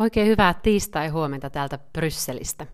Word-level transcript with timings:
Oikein 0.00 0.26
hyvää 0.26 0.54
tiistai-huomenta 0.54 1.50
täältä 1.50 1.78
Brysselistä. 1.92 2.66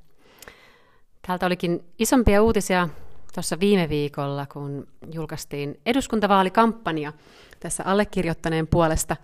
Täältä 1.27 1.47
olikin 1.47 1.85
isompia 1.99 2.43
uutisia 2.43 2.89
tuossa 3.35 3.61
viime 3.61 3.89
viikolla, 3.89 4.47
kun 4.47 4.87
julkaistiin 5.15 5.81
eduskuntavaalikampanja 5.87 7.13
tässä 7.61 7.85
allekirjoittaneen 7.87 8.67
puolesta. 8.67 9.17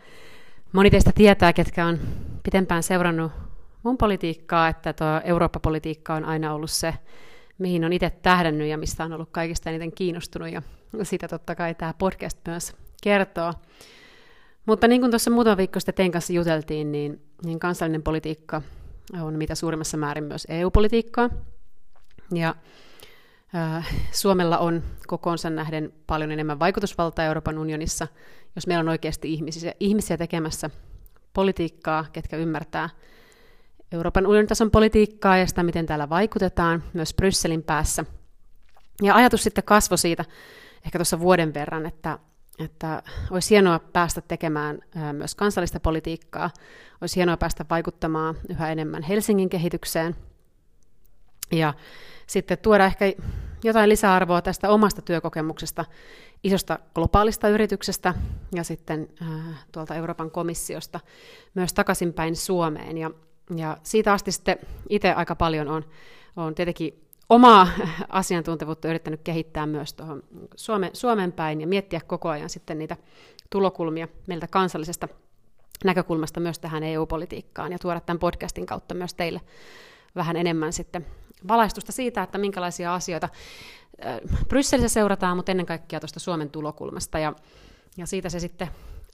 Moni 0.72 0.90
teistä 0.90 1.12
tietää, 1.14 1.52
ketkä 1.52 1.86
on 1.86 1.98
pitempään 2.42 2.82
seurannut 2.82 3.32
mun 3.82 3.98
politiikkaa, 3.98 4.68
että 4.68 4.92
tuo 4.92 5.20
Eurooppa-politiikka 5.24 6.14
on 6.14 6.24
aina 6.24 6.54
ollut 6.54 6.70
se, 6.70 6.94
mihin 7.58 7.84
on 7.84 7.92
itse 7.92 8.10
tähdännyt 8.10 8.68
ja 8.68 8.78
mistä 8.78 9.04
on 9.04 9.12
ollut 9.12 9.28
kaikista 9.32 9.70
eniten 9.70 9.92
kiinnostunut. 9.92 10.52
Ja 10.52 10.62
sitä 11.02 11.28
totta 11.28 11.54
kai 11.54 11.74
tämä 11.74 11.94
podcast 11.98 12.38
myös 12.46 12.76
kertoo. 13.02 13.52
Mutta 14.68 14.88
niin 14.88 15.00
kuin 15.00 15.10
tuossa 15.10 15.30
muutama 15.30 15.56
viikko 15.56 15.80
sitten 15.80 15.94
teidän 15.94 16.12
kanssa 16.12 16.32
juteltiin, 16.32 16.92
niin, 16.92 17.22
niin 17.44 17.58
kansallinen 17.58 18.02
politiikka 18.02 18.62
on 19.20 19.34
mitä 19.34 19.54
suurimmassa 19.54 19.96
määrin 19.96 20.24
myös 20.24 20.46
EU-politiikkaa. 20.50 21.30
Ja 22.34 22.54
äh, 23.54 23.88
Suomella 24.12 24.58
on 24.58 24.82
kokoonsa 25.06 25.50
nähden 25.50 25.92
paljon 26.06 26.32
enemmän 26.32 26.58
vaikutusvaltaa 26.58 27.24
Euroopan 27.24 27.58
unionissa, 27.58 28.08
jos 28.56 28.66
meillä 28.66 28.80
on 28.80 28.88
oikeasti 28.88 29.32
ihmisiä, 29.32 29.74
ihmisiä 29.80 30.16
tekemässä 30.16 30.70
politiikkaa, 31.34 32.06
ketkä 32.12 32.36
ymmärtää 32.36 32.90
Euroopan 33.92 34.26
unionin 34.26 34.48
tason 34.48 34.70
politiikkaa 34.70 35.36
ja 35.36 35.46
sitä, 35.46 35.62
miten 35.62 35.86
täällä 35.86 36.08
vaikutetaan, 36.08 36.82
myös 36.92 37.14
Brysselin 37.14 37.62
päässä. 37.62 38.04
Ja 39.02 39.14
ajatus 39.14 39.42
sitten 39.42 39.64
kasvoi 39.64 39.98
siitä 39.98 40.24
ehkä 40.84 40.98
tuossa 40.98 41.20
vuoden 41.20 41.54
verran, 41.54 41.86
että 41.86 42.18
että 42.58 43.02
olisi 43.30 43.50
hienoa 43.50 43.78
päästä 43.78 44.20
tekemään 44.20 44.78
myös 45.12 45.34
kansallista 45.34 45.80
politiikkaa, 45.80 46.50
olisi 47.00 47.16
hienoa 47.16 47.36
päästä 47.36 47.64
vaikuttamaan 47.70 48.34
yhä 48.50 48.72
enemmän 48.72 49.02
Helsingin 49.02 49.48
kehitykseen 49.48 50.16
ja 51.52 51.74
sitten 52.26 52.58
tuoda 52.58 52.84
ehkä 52.84 53.04
jotain 53.64 53.88
lisäarvoa 53.88 54.42
tästä 54.42 54.70
omasta 54.70 55.02
työkokemuksesta, 55.02 55.84
isosta 56.44 56.78
globaalista 56.94 57.48
yrityksestä 57.48 58.14
ja 58.54 58.64
sitten 58.64 59.08
tuolta 59.72 59.94
Euroopan 59.94 60.30
komissiosta 60.30 61.00
myös 61.54 61.72
takaisinpäin 61.72 62.36
Suomeen. 62.36 62.98
Ja, 62.98 63.10
ja 63.56 63.76
siitä 63.82 64.12
asti 64.12 64.32
sitten 64.32 64.58
itse 64.88 65.12
aika 65.12 65.36
paljon 65.36 65.68
on, 65.68 65.84
on 66.36 66.54
tietenkin 66.54 67.07
omaa 67.28 67.68
asiantuntevuutta 68.08 68.88
yrittänyt 68.88 69.20
kehittää 69.24 69.66
myös 69.66 69.94
tuohon 69.94 70.22
Suomen, 70.56 70.90
Suomen 70.92 71.32
päin 71.32 71.60
ja 71.60 71.66
miettiä 71.66 72.00
koko 72.06 72.28
ajan 72.28 72.50
sitten 72.50 72.78
niitä 72.78 72.96
tulokulmia 73.50 74.08
meiltä 74.26 74.46
kansallisesta 74.46 75.08
näkökulmasta 75.84 76.40
myös 76.40 76.58
tähän 76.58 76.82
EU-politiikkaan 76.82 77.72
ja 77.72 77.78
tuoda 77.78 78.00
tämän 78.00 78.18
podcastin 78.18 78.66
kautta 78.66 78.94
myös 78.94 79.14
teille 79.14 79.40
vähän 80.16 80.36
enemmän 80.36 80.72
sitten 80.72 81.06
valaistusta 81.48 81.92
siitä, 81.92 82.22
että 82.22 82.38
minkälaisia 82.38 82.94
asioita 82.94 83.28
Brysselissä 84.48 84.94
seurataan, 84.94 85.36
mutta 85.36 85.52
ennen 85.52 85.66
kaikkea 85.66 86.00
tuosta 86.00 86.20
Suomen 86.20 86.50
tulokulmasta. 86.50 87.18
Ja, 87.18 87.32
ja 87.96 88.06
siitä 88.06 88.28
se 88.28 88.40
sitten 88.40 88.68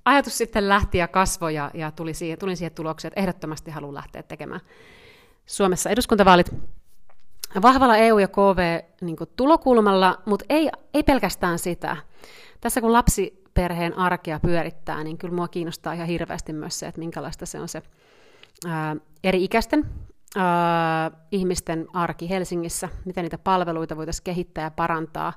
ajatus 0.05 0.39
sitten 0.39 0.69
lähti 0.69 0.99
ja 0.99 1.09
kasvoi 1.09 1.55
ja, 1.55 1.71
ja 1.75 1.91
tuli 1.91 2.15
siihen, 2.15 2.39
tulin 2.39 2.57
siihen 2.57 2.75
tulokseen, 2.75 3.09
että 3.09 3.21
ehdottomasti 3.21 3.71
haluan 3.71 3.95
lähteä 3.95 4.23
tekemään 4.23 4.61
Suomessa 5.47 5.91
eduskuntavaalit 5.91 6.51
vahvalla 7.63 7.97
EU- 7.97 8.19
ja 8.19 8.29
KV-tulokulmalla, 8.29 10.11
niin 10.11 10.23
mutta 10.27 10.45
ei, 10.49 10.71
ei 10.95 11.03
pelkästään 11.03 11.59
sitä. 11.59 11.97
Tässä 12.61 12.81
kun 12.81 12.93
lapsiperheen 12.93 13.99
arkea 13.99 14.41
pyörittää, 14.41 15.05
niin 15.05 15.19
kyllä 15.19 15.35
mua 15.35 15.49
kiinnostaa 15.49 15.93
ihan 15.93 16.07
hirveästi 16.07 16.53
myös 16.53 16.79
se, 16.79 16.87
että 16.87 16.99
minkälaista 16.99 17.47
se 17.47 17.61
on 17.61 17.69
se 17.69 17.83
ää, 18.67 18.97
eri-ikäisten 19.25 19.87
ää, 20.37 21.11
ihmisten 21.33 21.87
arki 21.93 22.31
Helsingissä, 22.31 22.89
miten 23.05 23.23
niitä 23.23 23.39
palveluita 23.39 23.97
voitaisiin 23.97 24.25
kehittää 24.25 24.65
ja 24.65 24.71
parantaa. 24.71 25.33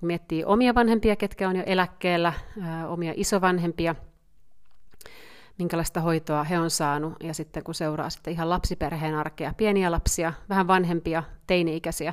Miettii 0.00 0.44
omia 0.44 0.74
vanhempia, 0.74 1.16
ketkä 1.16 1.48
on 1.48 1.56
jo 1.56 1.62
eläkkeellä, 1.66 2.32
ää, 2.62 2.88
omia 2.88 3.12
isovanhempia– 3.16 3.94
minkälaista 5.58 6.00
hoitoa 6.00 6.44
he 6.44 6.58
on 6.58 6.70
saanut, 6.70 7.12
ja 7.22 7.34
sitten 7.34 7.64
kun 7.64 7.74
seuraa 7.74 8.10
sitten 8.10 8.32
ihan 8.32 8.50
lapsiperheen 8.50 9.14
arkea, 9.14 9.54
pieniä 9.56 9.90
lapsia, 9.90 10.32
vähän 10.48 10.66
vanhempia, 10.66 11.22
teini-ikäisiä 11.46 12.12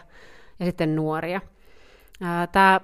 ja 0.60 0.66
sitten 0.66 0.96
nuoria. 0.96 1.42
Tämä 2.52 2.80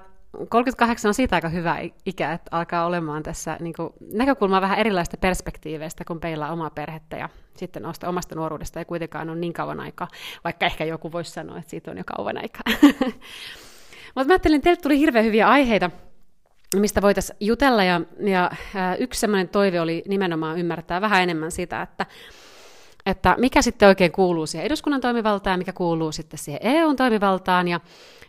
38 0.50 1.10
on 1.10 1.14
siitä 1.14 1.36
aika 1.36 1.50
hyvä 1.50 1.78
ikä, 2.06 2.34
että 2.34 2.50
alkaa 2.52 2.86
olemaan 2.86 3.24
tässä 3.24 3.58
niin 3.60 3.74
näkökulmaa 4.14 4.62
vähän 4.62 4.80
erilaista 4.80 5.18
perspektiiveistä, 5.18 6.04
kun 6.06 6.20
peilaa 6.20 6.52
omaa 6.52 6.70
perhettä 6.70 7.18
ja 7.18 7.30
sitten 7.58 7.86
omasta, 7.86 8.10
omasta 8.10 8.36
nuoruudesta 8.36 8.80
ei 8.80 8.86
kuitenkaan 8.86 9.30
ole 9.30 9.38
niin 9.38 9.54
kauan 9.54 9.80
aikaa, 9.80 10.08
vaikka 10.44 10.66
ehkä 10.66 10.86
joku 10.86 11.12
voisi 11.12 11.32
sanoa, 11.32 11.58
että 11.58 11.70
siitä 11.70 11.92
on 11.92 11.98
jo 11.98 12.04
kauan 12.16 12.38
aikaa. 12.38 12.64
Mutta 14.16 14.28
mä 14.28 14.34
ajattelin, 14.34 14.56
että 14.56 14.64
teille 14.64 14.82
tuli 14.82 15.00
hirveän 15.00 15.26
hyviä 15.26 15.48
aiheita 15.48 15.92
mistä 16.76 17.02
voitaisiin 17.02 17.38
jutella. 17.40 17.84
Ja, 17.84 18.02
ja 18.20 18.52
yksi 19.00 19.20
sellainen 19.20 19.50
toive 19.50 19.82
oli 19.82 20.04
nimenomaan 20.08 20.60
ymmärtää 20.60 21.02
vähän 21.02 21.24
enemmän 21.24 21.52
sitä, 21.52 21.82
että, 21.82 22.06
että 23.06 23.36
mikä 23.40 23.62
sitten 23.62 23.88
oikein 23.88 24.12
kuuluu 24.12 24.48
siihen 24.48 24.66
eduskunnan 24.66 25.02
toimivaltaan 25.02 25.54
ja 25.54 25.58
mikä 25.58 25.74
kuuluu 25.74 26.12
sitten 26.12 26.40
siihen 26.40 26.60
EUn 26.64 26.96
toimivaltaan 26.96 27.68
ja 27.68 27.80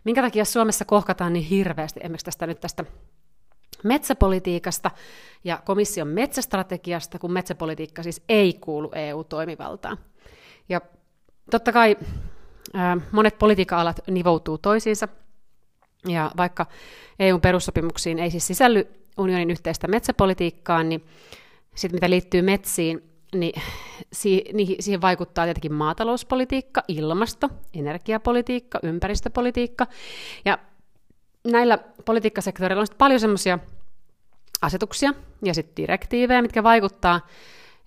minkä 0.04 0.22
takia 0.22 0.44
Suomessa 0.44 0.84
kohkataan 0.84 1.32
niin 1.32 1.44
hirveästi 1.44 2.00
esimerkiksi 2.02 2.24
tästä 2.24 2.46
nyt 2.46 2.60
tästä 2.60 2.84
metsäpolitiikasta 3.84 4.90
ja 5.44 5.62
komission 5.64 6.08
metsästrategiasta, 6.08 7.18
kun 7.18 7.32
metsäpolitiikka 7.32 8.02
siis 8.02 8.22
ei 8.28 8.52
kuulu 8.52 8.90
EU-toimivaltaan. 8.94 9.98
Ja 10.68 10.80
totta 11.50 11.72
kai 11.72 11.96
monet 13.12 13.38
politiikka-alat 13.38 14.00
nivoutuu 14.10 14.58
toisiinsa, 14.58 15.08
ja 16.06 16.30
vaikka 16.36 16.66
EUn 17.18 17.40
perussopimuksiin 17.40 18.18
ei 18.18 18.30
siis 18.30 18.46
sisälly 18.46 18.88
unionin 19.18 19.50
yhteistä 19.50 19.88
metsäpolitiikkaa, 19.88 20.82
niin 20.82 21.04
sitten 21.74 21.96
mitä 21.96 22.10
liittyy 22.10 22.42
metsiin, 22.42 23.02
niin 23.34 23.62
siihen 24.80 25.00
vaikuttaa 25.00 25.44
tietenkin 25.44 25.72
maatalouspolitiikka, 25.72 26.82
ilmasto, 26.88 27.48
energiapolitiikka, 27.74 28.78
ympäristöpolitiikka. 28.82 29.86
Ja 30.44 30.58
näillä 31.44 31.78
politiikkasektoreilla 32.04 32.80
on 32.80 32.86
paljon 32.98 33.20
semmoisia 33.20 33.58
asetuksia 34.62 35.14
ja 35.42 35.54
sitten 35.54 35.76
direktiivejä, 35.76 36.42
mitkä 36.42 36.62
vaikuttaa 36.62 37.26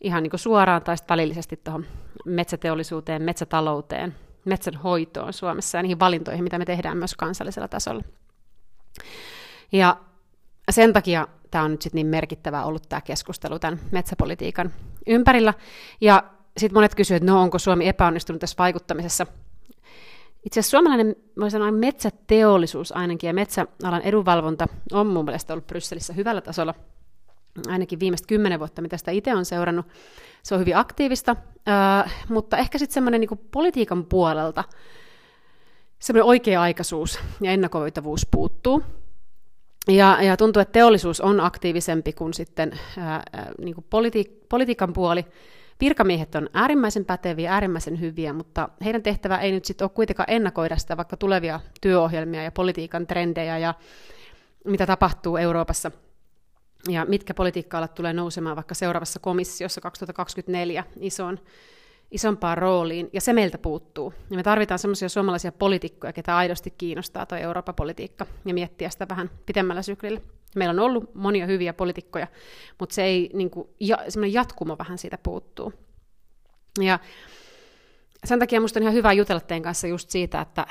ihan 0.01 0.23
niin 0.23 0.31
kuin 0.31 0.39
suoraan 0.39 0.83
tai 0.83 0.95
välillisesti 1.09 1.57
tuohon 1.63 1.85
metsäteollisuuteen, 2.25 3.21
metsätalouteen, 3.21 4.15
metsän 4.45 4.75
hoitoon 4.75 5.33
Suomessa 5.33 5.77
ja 5.77 5.81
niihin 5.81 5.99
valintoihin, 5.99 6.43
mitä 6.43 6.59
me 6.59 6.65
tehdään 6.65 6.97
myös 6.97 7.15
kansallisella 7.15 7.67
tasolla. 7.67 8.03
Ja 9.71 9.97
sen 10.71 10.93
takia 10.93 11.27
tämä 11.51 11.63
on 11.63 11.71
nyt 11.71 11.81
sitten 11.81 11.97
niin 11.97 12.07
merkittävä 12.07 12.63
ollut 12.63 12.89
tämä 12.89 13.01
keskustelu 13.01 13.59
tämän 13.59 13.79
metsäpolitiikan 13.91 14.73
ympärillä. 15.07 15.53
Ja 16.01 16.23
sitten 16.57 16.77
monet 16.77 16.95
kysyvät, 16.95 17.23
että 17.23 17.31
no 17.31 17.41
onko 17.41 17.59
Suomi 17.59 17.87
epäonnistunut 17.87 18.39
tässä 18.39 18.55
vaikuttamisessa. 18.59 19.27
Itse 20.45 20.59
asiassa 20.59 20.77
suomalainen 20.77 21.15
voi 21.39 21.51
sanoa, 21.51 21.71
metsäteollisuus 21.71 22.91
ainakin 22.91 23.27
ja 23.27 23.33
metsäalan 23.33 24.01
edunvalvonta 24.03 24.67
on 24.91 25.07
mun 25.07 25.25
mielestä 25.25 25.53
ollut 25.53 25.67
Brysselissä 25.67 26.13
hyvällä 26.13 26.41
tasolla 26.41 26.73
ainakin 27.67 27.99
viimeiset 27.99 28.27
kymmenen 28.27 28.59
vuotta, 28.59 28.81
mitä 28.81 28.97
sitä 28.97 29.11
itse 29.11 29.35
on 29.35 29.45
seurannut. 29.45 29.85
Se 30.43 30.55
on 30.55 30.59
hyvin 30.59 30.77
aktiivista, 30.77 31.35
äh, 31.69 32.13
mutta 32.29 32.57
ehkä 32.57 32.77
sitten 32.77 32.93
semmoinen 32.93 33.21
niin 33.21 33.49
politiikan 33.51 34.05
puolelta 34.05 34.63
semmoinen 36.01 36.27
oikea-aikaisuus 36.27 37.19
ja 37.41 37.51
ennakoitavuus 37.51 38.27
puuttuu. 38.31 38.83
Ja, 39.87 40.17
ja 40.21 40.37
tuntuu, 40.37 40.61
että 40.61 40.71
teollisuus 40.71 41.21
on 41.21 41.39
aktiivisempi 41.39 42.13
kuin 42.13 42.33
sitten 42.33 42.79
ää, 42.97 43.23
niin 43.61 43.75
kuin 43.75 43.85
politi- 43.89 44.45
politiikan 44.49 44.93
puoli. 44.93 45.25
Virkamiehet 45.79 46.35
on 46.35 46.49
äärimmäisen 46.53 47.05
päteviä, 47.05 47.53
äärimmäisen 47.53 47.99
hyviä, 47.99 48.33
mutta 48.33 48.69
heidän 48.83 49.03
tehtävä 49.03 49.37
ei 49.37 49.51
nyt 49.51 49.65
sitten 49.65 49.85
ole 49.85 49.91
kuitenkaan 49.95 50.29
ennakoida 50.29 50.77
sitä 50.77 50.97
vaikka 50.97 51.17
tulevia 51.17 51.59
työohjelmia 51.81 52.43
ja 52.43 52.51
politiikan 52.51 53.07
trendejä 53.07 53.57
ja 53.57 53.73
mitä 54.65 54.85
tapahtuu 54.85 55.37
Euroopassa 55.37 55.91
ja 56.89 57.05
mitkä 57.05 57.33
politiikka-alat 57.33 57.95
tulee 57.95 58.13
nousemaan 58.13 58.55
vaikka 58.55 58.75
seuraavassa 58.75 59.19
komissiossa 59.19 59.81
2024 59.81 60.83
isoon 60.99 61.39
isompaan 62.11 62.57
rooliin, 62.57 63.09
ja 63.13 63.21
se 63.21 63.33
meiltä 63.33 63.57
puuttuu. 63.57 64.13
Ja 64.29 64.35
me 64.35 64.43
tarvitaan 64.43 64.79
semmoisia 64.79 65.09
suomalaisia 65.09 65.51
poliitikkoja, 65.51 66.13
ketä 66.13 66.37
aidosti 66.37 66.73
kiinnostaa 66.77 67.25
tuo 67.25 67.37
Euroopan 67.37 67.75
politiikka 67.75 68.25
ja 68.45 68.53
miettiä 68.53 68.89
sitä 68.89 69.07
vähän 69.09 69.29
pitemmällä 69.45 69.81
syklillä. 69.81 70.21
Meillä 70.55 70.71
on 70.71 70.79
ollut 70.79 71.15
monia 71.15 71.45
hyviä 71.45 71.73
poliitikkoja, 71.73 72.27
mutta 72.79 72.95
se 72.95 73.03
ei, 73.03 73.29
niin 73.33 73.49
kuin, 73.49 73.69
ja, 73.79 73.97
semmoinen 74.09 74.33
jatkumo 74.33 74.77
vähän 74.77 74.97
siitä 74.97 75.17
puuttuu. 75.17 75.73
Ja 76.79 76.99
sen 78.23 78.39
takia 78.39 78.59
minusta 78.59 78.79
on 78.79 78.83
ihan 78.83 78.93
hyvä 78.93 79.13
jutella 79.13 79.39
teidän 79.39 79.63
kanssa 79.63 79.87
just 79.87 80.09
siitä, 80.09 80.41
että, 80.41 80.67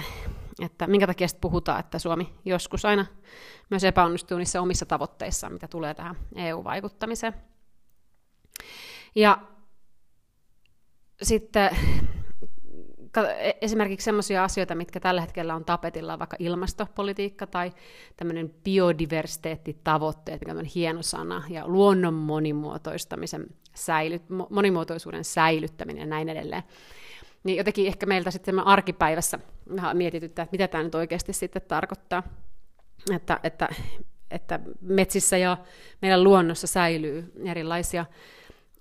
että 0.60 0.86
minkä 0.86 1.06
takia 1.06 1.26
puhutaan, 1.40 1.80
että 1.80 1.98
Suomi 1.98 2.32
joskus 2.44 2.84
aina 2.84 3.06
myös 3.70 3.84
epäonnistuu 3.84 4.38
niissä 4.38 4.60
omissa 4.60 4.86
tavoitteissaan, 4.86 5.52
mitä 5.52 5.68
tulee 5.68 5.94
tähän 5.94 6.16
EU-vaikuttamiseen. 6.36 7.34
Ja 9.14 9.38
sitten 11.22 11.70
e- 13.38 13.52
esimerkiksi 13.60 14.04
sellaisia 14.04 14.44
asioita, 14.44 14.74
mitkä 14.74 15.00
tällä 15.00 15.20
hetkellä 15.20 15.54
on 15.54 15.64
tapetilla, 15.64 16.18
vaikka 16.18 16.36
ilmastopolitiikka 16.38 17.46
tai 17.46 17.72
tämmöinen 18.16 18.54
biodiversiteettitavoitteet, 18.64 20.40
mikä 20.40 20.52
on 20.52 20.64
hieno 20.64 21.02
sana, 21.02 21.42
ja 21.48 21.68
luonnon 21.68 22.14
monimuotoistamisen 22.14 23.46
säilyt, 23.74 24.22
monimuotoisuuden 24.50 25.24
säilyttäminen 25.24 26.00
ja 26.00 26.06
näin 26.06 26.28
edelleen. 26.28 26.62
Niin 27.44 27.56
jotenkin 27.56 27.86
ehkä 27.86 28.06
meiltä 28.06 28.30
sitten 28.30 28.60
arkipäivässä 28.60 29.38
vähän 29.76 29.96
mietityttää, 29.96 30.42
että 30.42 30.54
mitä 30.54 30.68
tämä 30.68 30.84
nyt 30.84 30.94
oikeasti 30.94 31.32
sitten 31.32 31.62
tarkoittaa, 31.62 32.22
että, 33.14 33.40
että, 33.42 33.68
että 34.30 34.60
metsissä 34.80 35.36
ja 35.36 35.56
meidän 36.02 36.24
luonnossa 36.24 36.66
säilyy 36.66 37.32
erilaisia 37.44 38.06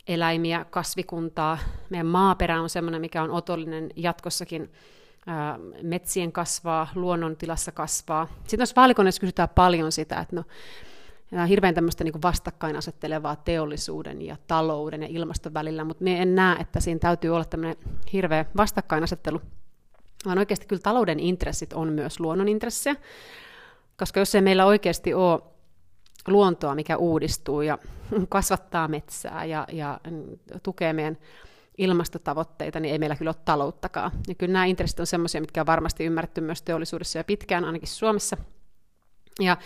eläimiä, 0.07 0.65
kasvikuntaa. 0.69 1.57
Meidän 1.89 2.07
maaperä 2.07 2.62
on 2.62 2.69
sellainen, 2.69 3.01
mikä 3.01 3.24
on 3.24 3.31
otollinen 3.31 3.89
jatkossakin 3.95 4.71
metsien 5.83 6.31
kasvaa, 6.31 6.88
luonnontilassa 6.95 7.71
kasvaa. 7.71 8.27
Sitten 8.42 8.59
tuossa 8.59 8.75
vaalikoneessa 8.75 9.21
kysytään 9.21 9.50
paljon 9.56 9.92
sitä, 9.92 10.19
että 10.19 10.35
no, 10.35 10.44
ja 11.31 11.45
hirveän 11.45 11.75
tämmöistä 11.75 12.03
niin 12.03 12.21
vastakkainasettelevaa 12.21 13.35
teollisuuden 13.35 14.21
ja 14.21 14.38
talouden 14.47 15.01
ja 15.01 15.07
ilmaston 15.12 15.53
välillä, 15.53 15.83
mutta 15.83 16.03
me 16.03 16.21
en 16.21 16.35
näe, 16.35 16.57
että 16.59 16.80
siinä 16.80 17.00
täytyy 17.00 17.30
olla 17.30 17.45
tämmöinen 17.45 17.77
hirveä 18.13 18.45
vastakkainasettelu, 18.57 19.42
vaan 20.25 20.38
oikeasti 20.38 20.66
kyllä 20.68 20.81
talouden 20.81 21.19
intressit 21.19 21.74
on 21.74 21.94
myös 21.94 22.19
luonnon 22.19 22.48
intressejä, 22.48 22.95
koska 23.98 24.19
jos 24.19 24.36
ei 24.36 24.42
meillä 24.42 24.66
oikeasti 24.66 25.13
ole 25.13 25.42
luontoa, 26.27 26.75
mikä 26.75 26.98
uudistuu 26.98 27.62
ja 27.62 27.77
kasvattaa 28.30 28.88
metsää 28.88 29.45
ja, 29.45 29.68
ja 29.71 30.00
tukee 30.63 30.94
meidän 30.94 31.18
ilmastotavoitteita, 31.77 32.80
niin 32.80 32.92
ei 32.92 33.00
meillä 33.00 33.16
kyllä 33.16 33.30
ole 33.30 33.44
talouttakaan. 33.45 34.12
Ja 34.27 34.36
kyllä 34.36 34.54
nämä 34.54 34.66
intressit 34.66 35.00
on 35.00 35.07
sellaisia, 35.07 35.42
mitkä 35.42 35.62
on 35.62 35.68
varmasti 35.68 36.06
ymmärretty 36.06 36.42
myös 36.42 36.62
teollisuudessa 36.62 37.18
ja 37.18 37.24
pitkään, 37.24 37.66
ainakin 37.66 37.88
Suomessa. 37.88 38.38
Ja, 39.39 39.57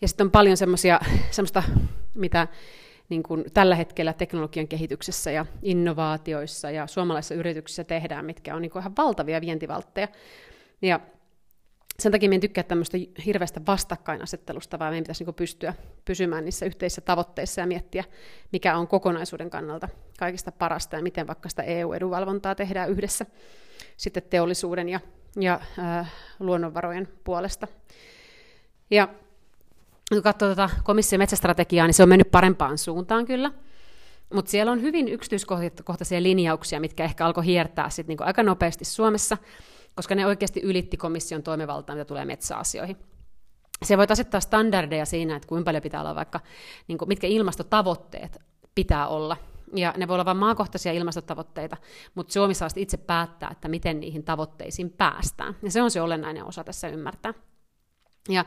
ja 0.00 0.08
sitten 0.08 0.24
on 0.26 0.30
paljon 0.30 0.56
semmoista, 1.30 1.62
mitä 2.14 2.48
niin 3.14 3.22
kuin 3.22 3.44
tällä 3.54 3.74
hetkellä 3.74 4.12
teknologian 4.12 4.68
kehityksessä 4.68 5.30
ja 5.30 5.46
innovaatioissa 5.62 6.70
ja 6.70 6.86
suomalaisissa 6.86 7.34
yrityksissä 7.34 7.84
tehdään, 7.84 8.24
mitkä 8.24 8.54
on 8.54 8.62
niin 8.62 8.70
kuin 8.70 8.80
ihan 8.80 8.96
valtavia 8.98 9.40
vientivaltteja. 9.40 10.08
Ja 10.82 11.00
sen 11.98 12.12
takia 12.12 12.28
minä 12.28 12.34
en 12.34 12.40
tykkää 12.40 12.64
tämmöistä 12.64 12.98
hirveästä 13.26 13.60
vastakkainasettelusta, 13.66 14.78
vaan 14.78 14.92
meidän 14.92 15.04
pitäisi 15.04 15.24
niin 15.24 15.34
pystyä 15.34 15.74
pysymään 16.04 16.44
niissä 16.44 16.66
yhteisissä 16.66 17.00
tavoitteissa 17.00 17.60
ja 17.60 17.66
miettiä, 17.66 18.04
mikä 18.52 18.76
on 18.76 18.88
kokonaisuuden 18.88 19.50
kannalta 19.50 19.88
kaikista 20.18 20.52
parasta 20.52 20.96
ja 20.96 21.02
miten 21.02 21.26
vaikka 21.26 21.48
sitä 21.48 21.62
EU-edunvalvontaa 21.62 22.54
tehdään 22.54 22.90
yhdessä 22.90 23.26
sitten 23.96 24.22
teollisuuden 24.30 24.88
ja, 24.88 25.00
ja 25.40 25.60
äh, 25.78 26.12
luonnonvarojen 26.38 27.08
puolesta. 27.24 27.66
Ja 28.90 29.08
kun 30.12 30.22
katsoo 30.22 30.48
tuota 30.48 30.70
komission 30.84 31.18
metsästrategiaa, 31.18 31.86
niin 31.86 31.94
se 31.94 32.02
on 32.02 32.08
mennyt 32.08 32.30
parempaan 32.30 32.78
suuntaan 32.78 33.26
kyllä. 33.26 33.52
Mutta 34.34 34.50
siellä 34.50 34.72
on 34.72 34.82
hyvin 34.82 35.08
yksityiskohtaisia 35.08 36.22
linjauksia, 36.22 36.80
mitkä 36.80 37.04
ehkä 37.04 37.26
alkoi 37.26 37.46
hiertää 37.46 37.90
sit 37.90 38.06
niinku 38.06 38.24
aika 38.24 38.42
nopeasti 38.42 38.84
Suomessa, 38.84 39.38
koska 39.94 40.14
ne 40.14 40.26
oikeasti 40.26 40.60
ylitti 40.60 40.96
komission 40.96 41.42
toimivaltaa, 41.42 41.96
mitä 41.96 42.04
tulee 42.04 42.24
metsäasioihin. 42.24 42.96
Se 43.82 43.98
voi 43.98 44.06
asettaa 44.08 44.40
standardeja 44.40 45.04
siinä, 45.04 45.36
että 45.36 45.48
kuinka 45.48 45.64
paljon 45.64 45.82
pitää 45.82 46.00
olla 46.00 46.14
vaikka, 46.14 46.40
niin 46.88 46.98
kuin, 46.98 47.08
mitkä 47.08 47.26
ilmastotavoitteet 47.26 48.38
pitää 48.74 49.08
olla. 49.08 49.36
Ja 49.76 49.94
ne 49.96 50.08
voi 50.08 50.14
olla 50.14 50.24
vain 50.24 50.36
maakohtaisia 50.36 50.92
ilmastotavoitteita, 50.92 51.76
mutta 52.14 52.32
Suomi 52.32 52.54
saa 52.54 52.68
itse 52.76 52.96
päättää, 52.96 53.48
että 53.52 53.68
miten 53.68 54.00
niihin 54.00 54.24
tavoitteisiin 54.24 54.90
päästään. 54.90 55.56
Ja 55.62 55.70
se 55.70 55.82
on 55.82 55.90
se 55.90 56.00
olennainen 56.00 56.44
osa 56.44 56.64
tässä 56.64 56.88
ymmärtää. 56.88 57.34
Ja 58.28 58.44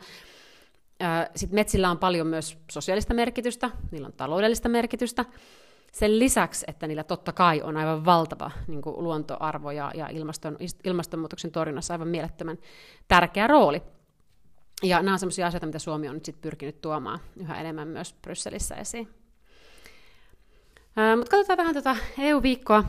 sitten 1.36 1.56
metsillä 1.56 1.92
on 1.92 1.98
paljon 1.98 2.28
myös 2.28 2.58
sosiaalista 2.72 3.14
merkitystä, 3.14 3.70
niillä 3.92 4.06
on 4.06 4.14
taloudellista 4.14 4.70
merkitystä. 4.70 5.26
Sen 5.92 6.20
lisäksi, 6.20 6.66
että 6.68 6.88
niillä 6.88 7.04
totta 7.04 7.34
kai 7.34 7.62
on 7.62 7.78
aivan 7.78 8.06
valtava 8.06 8.52
niin 8.68 8.82
kuin 8.82 9.04
luontoarvo 9.04 9.72
ja, 9.72 9.92
ja 9.96 10.08
ilmaston, 10.08 10.58
ilmastonmuutoksen 10.84 11.52
torjunnassa 11.52 11.94
aivan 11.94 12.08
mielettömän 12.08 12.58
tärkeä 13.08 13.48
rooli. 13.48 13.82
Ja 14.84 15.02
nämä 15.02 15.14
on 15.14 15.20
sellaisia 15.20 15.48
asioita, 15.48 15.66
mitä 15.66 15.80
Suomi 15.80 16.10
on 16.10 16.14
nyt 16.14 16.26
sit 16.26 16.42
pyrkinyt 16.42 16.82
tuomaan 16.82 17.20
yhä 17.38 17.62
enemmän 17.62 17.88
myös 17.88 18.16
Brysselissä 18.22 18.76
esiin. 18.76 19.08
Mutta 21.18 21.32
katsotaan 21.32 21.58
vähän 21.58 21.74
tuota 21.74 21.96
EU-viikkoa. 22.20 22.84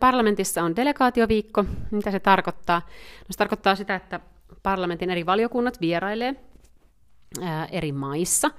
Parlamentissa 0.00 0.62
on 0.62 0.76
delegaatioviikko. 0.76 1.64
Mitä 1.90 2.10
se 2.10 2.20
tarkoittaa? 2.20 2.80
No, 3.18 3.26
se 3.30 3.38
tarkoittaa 3.38 3.76
sitä, 3.76 3.94
että 3.94 4.20
parlamentin 4.62 5.10
eri 5.10 5.26
valiokunnat 5.26 5.80
vierailee 5.80 6.34
ää, 7.40 7.66
eri 7.66 7.92
maissa. 7.92 8.50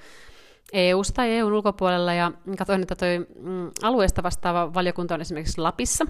EU-sta 0.74 1.16
tai 1.16 1.32
EUn 1.32 1.54
ulkopuolella, 1.54 2.14
ja 2.14 2.32
katsoin, 2.58 2.82
että 2.82 2.96
toi 2.96 3.28
mm, 3.40 3.72
alueesta 3.84 4.24
vastaava 4.24 4.74
valiokunta 4.74 5.14
on 5.14 5.22
esimerkiksi 5.22 5.62
Lapissa, 5.62 6.06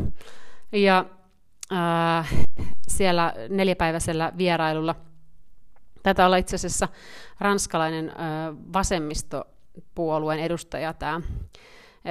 ja 0.71 1.05
ää, 1.71 2.25
siellä 2.87 3.33
neljäpäiväisellä 3.49 4.31
vierailulla 4.37 4.95
Tätä 6.03 6.25
olla 6.25 6.37
itse 6.37 6.55
asiassa 6.55 6.87
ranskalainen 7.39 8.11
ää, 8.17 8.53
vasemmistopuolueen 8.73 10.39
edustaja, 10.39 10.93
tämä, 10.93 11.21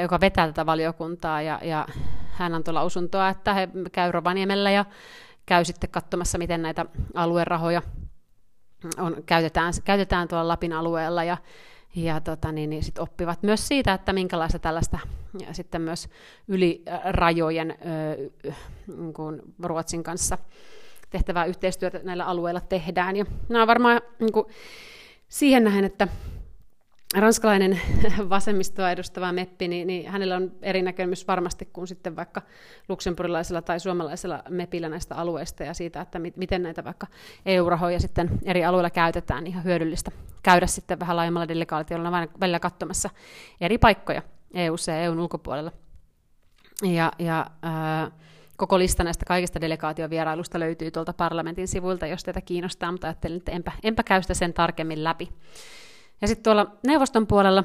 joka 0.02 0.20
vetää 0.20 0.46
tätä 0.46 0.66
valiokuntaa, 0.66 1.42
ja, 1.42 1.60
ja 1.62 1.86
hän 2.32 2.54
antoi 2.54 2.74
lausuntoa, 2.74 3.28
että 3.28 3.54
he 3.54 3.68
käy 3.92 4.12
Rovaniemellä 4.12 4.70
ja 4.70 4.84
käy 5.46 5.64
sitten 5.64 5.90
katsomassa, 5.90 6.38
miten 6.38 6.62
näitä 6.62 6.86
aluerahoja 7.14 7.82
on, 8.98 9.22
käytetään, 9.26 9.72
käytetään 9.84 10.28
tuolla 10.28 10.48
Lapin 10.48 10.72
alueella 10.72 11.24
ja, 11.24 11.36
ja 11.94 12.20
tota, 12.20 12.52
niin, 12.52 12.70
niin 12.70 12.84
sit 12.84 12.98
oppivat 12.98 13.42
myös 13.42 13.68
siitä, 13.68 13.92
että 13.92 14.12
minkälaista 14.12 14.58
tällaista 14.58 14.98
ja 15.46 15.54
sitten 15.54 15.82
myös 15.82 16.08
yli 16.48 16.82
rajojen 17.04 17.70
ö, 17.70 18.54
niin 18.96 19.12
kuin 19.12 19.42
Ruotsin 19.62 20.02
kanssa 20.02 20.38
tehtävää 21.10 21.44
yhteistyötä 21.44 22.00
näillä 22.02 22.24
alueilla 22.24 22.60
tehdään. 22.60 23.16
Ja 23.16 23.24
nämä 23.48 23.62
on 23.62 23.68
varmaan 23.68 24.00
niin 24.18 24.32
kuin, 24.32 24.46
siihen 25.28 25.64
nähden, 25.64 25.84
että 25.84 26.08
ranskalainen 27.14 27.80
vasemmistoa 28.28 28.90
edustava 28.90 29.32
meppi, 29.32 29.68
niin, 29.68 29.86
niin 29.86 30.10
hänellä 30.10 30.36
on 30.36 30.52
eri 30.62 30.82
näkemys 30.82 31.28
varmasti 31.28 31.68
kuin 31.72 31.86
sitten 31.86 32.16
vaikka 32.16 32.42
luksemburilaisella 32.88 33.62
tai 33.62 33.80
suomalaisella 33.80 34.42
mepillä 34.48 34.88
näistä 34.88 35.14
alueista 35.14 35.64
ja 35.64 35.74
siitä, 35.74 36.00
että 36.00 36.18
mi- 36.18 36.32
miten 36.36 36.62
näitä 36.62 36.84
vaikka 36.84 37.06
EU-rahoja 37.46 38.00
sitten 38.00 38.30
eri 38.44 38.64
alueilla 38.64 38.90
käytetään, 38.90 39.44
niin 39.44 39.52
ihan 39.52 39.64
hyödyllistä 39.64 40.10
käydä 40.42 40.66
sitten 40.66 41.00
vähän 41.00 41.16
laajemmalla 41.16 41.48
delegaatiolla 41.48 42.10
vain 42.10 42.28
välillä 42.40 42.60
katsomassa 42.60 43.10
eri 43.60 43.78
paikkoja 43.78 44.22
eu 44.54 44.76
ja 44.86 45.02
EUn 45.02 45.20
ulkopuolella. 45.20 45.72
Ja, 46.82 47.12
ja 47.18 47.46
ää, 47.62 48.10
koko 48.56 48.78
lista 48.78 49.04
näistä 49.04 49.24
kaikista 49.24 49.60
delegaatiovierailusta 49.60 50.60
löytyy 50.60 50.90
tuolta 50.90 51.12
parlamentin 51.12 51.68
sivuilta, 51.68 52.06
jos 52.06 52.24
teitä 52.24 52.40
kiinnostaa, 52.40 52.92
mutta 52.92 53.06
ajattelin, 53.06 53.36
että 53.36 53.52
enpä, 53.52 53.72
enpä 53.82 54.02
käy 54.02 54.22
sitä 54.22 54.34
sen 54.34 54.52
tarkemmin 54.52 55.04
läpi. 55.04 55.28
Ja 56.22 56.28
sitten 56.28 56.42
tuolla 56.42 56.76
neuvoston 56.86 57.26
puolella, 57.26 57.64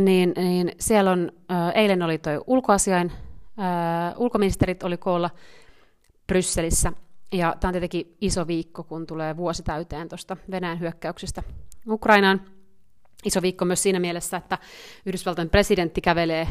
niin, 0.00 0.32
niin 0.36 0.72
siellä 0.80 1.10
on, 1.10 1.32
ää, 1.48 1.72
eilen 1.72 2.02
oli 2.02 2.18
tuo 2.18 2.32
ulkoasiain, 2.46 3.12
ää, 3.56 4.14
ulkoministerit 4.16 4.82
oli 4.82 4.96
koolla 4.96 5.30
Brysselissä, 6.26 6.92
ja 7.32 7.56
tämä 7.60 7.68
on 7.68 7.72
tietenkin 7.72 8.16
iso 8.20 8.46
viikko, 8.46 8.84
kun 8.84 9.06
tulee 9.06 9.36
vuosi 9.36 9.62
täyteen 9.62 10.08
tuosta 10.08 10.36
Venäjän 10.50 10.80
hyökkäyksestä 10.80 11.42
Ukrainaan. 11.88 12.40
Iso 13.24 13.42
viikko 13.42 13.64
myös 13.64 13.82
siinä 13.82 14.00
mielessä, 14.00 14.36
että 14.36 14.58
Yhdysvaltain 15.06 15.50
presidentti 15.50 16.00
kävelee 16.00 16.48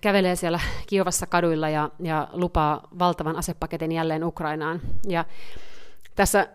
kävelee 0.00 0.36
siellä 0.36 0.60
Kiovassa 0.86 1.26
kaduilla 1.26 1.68
ja, 1.68 1.90
ja 2.02 2.28
lupaa 2.32 2.88
valtavan 2.98 3.36
asepaketin 3.36 3.92
jälleen 3.92 4.24
Ukrainaan. 4.24 4.80
Ja 5.08 5.24
tässä 6.14 6.48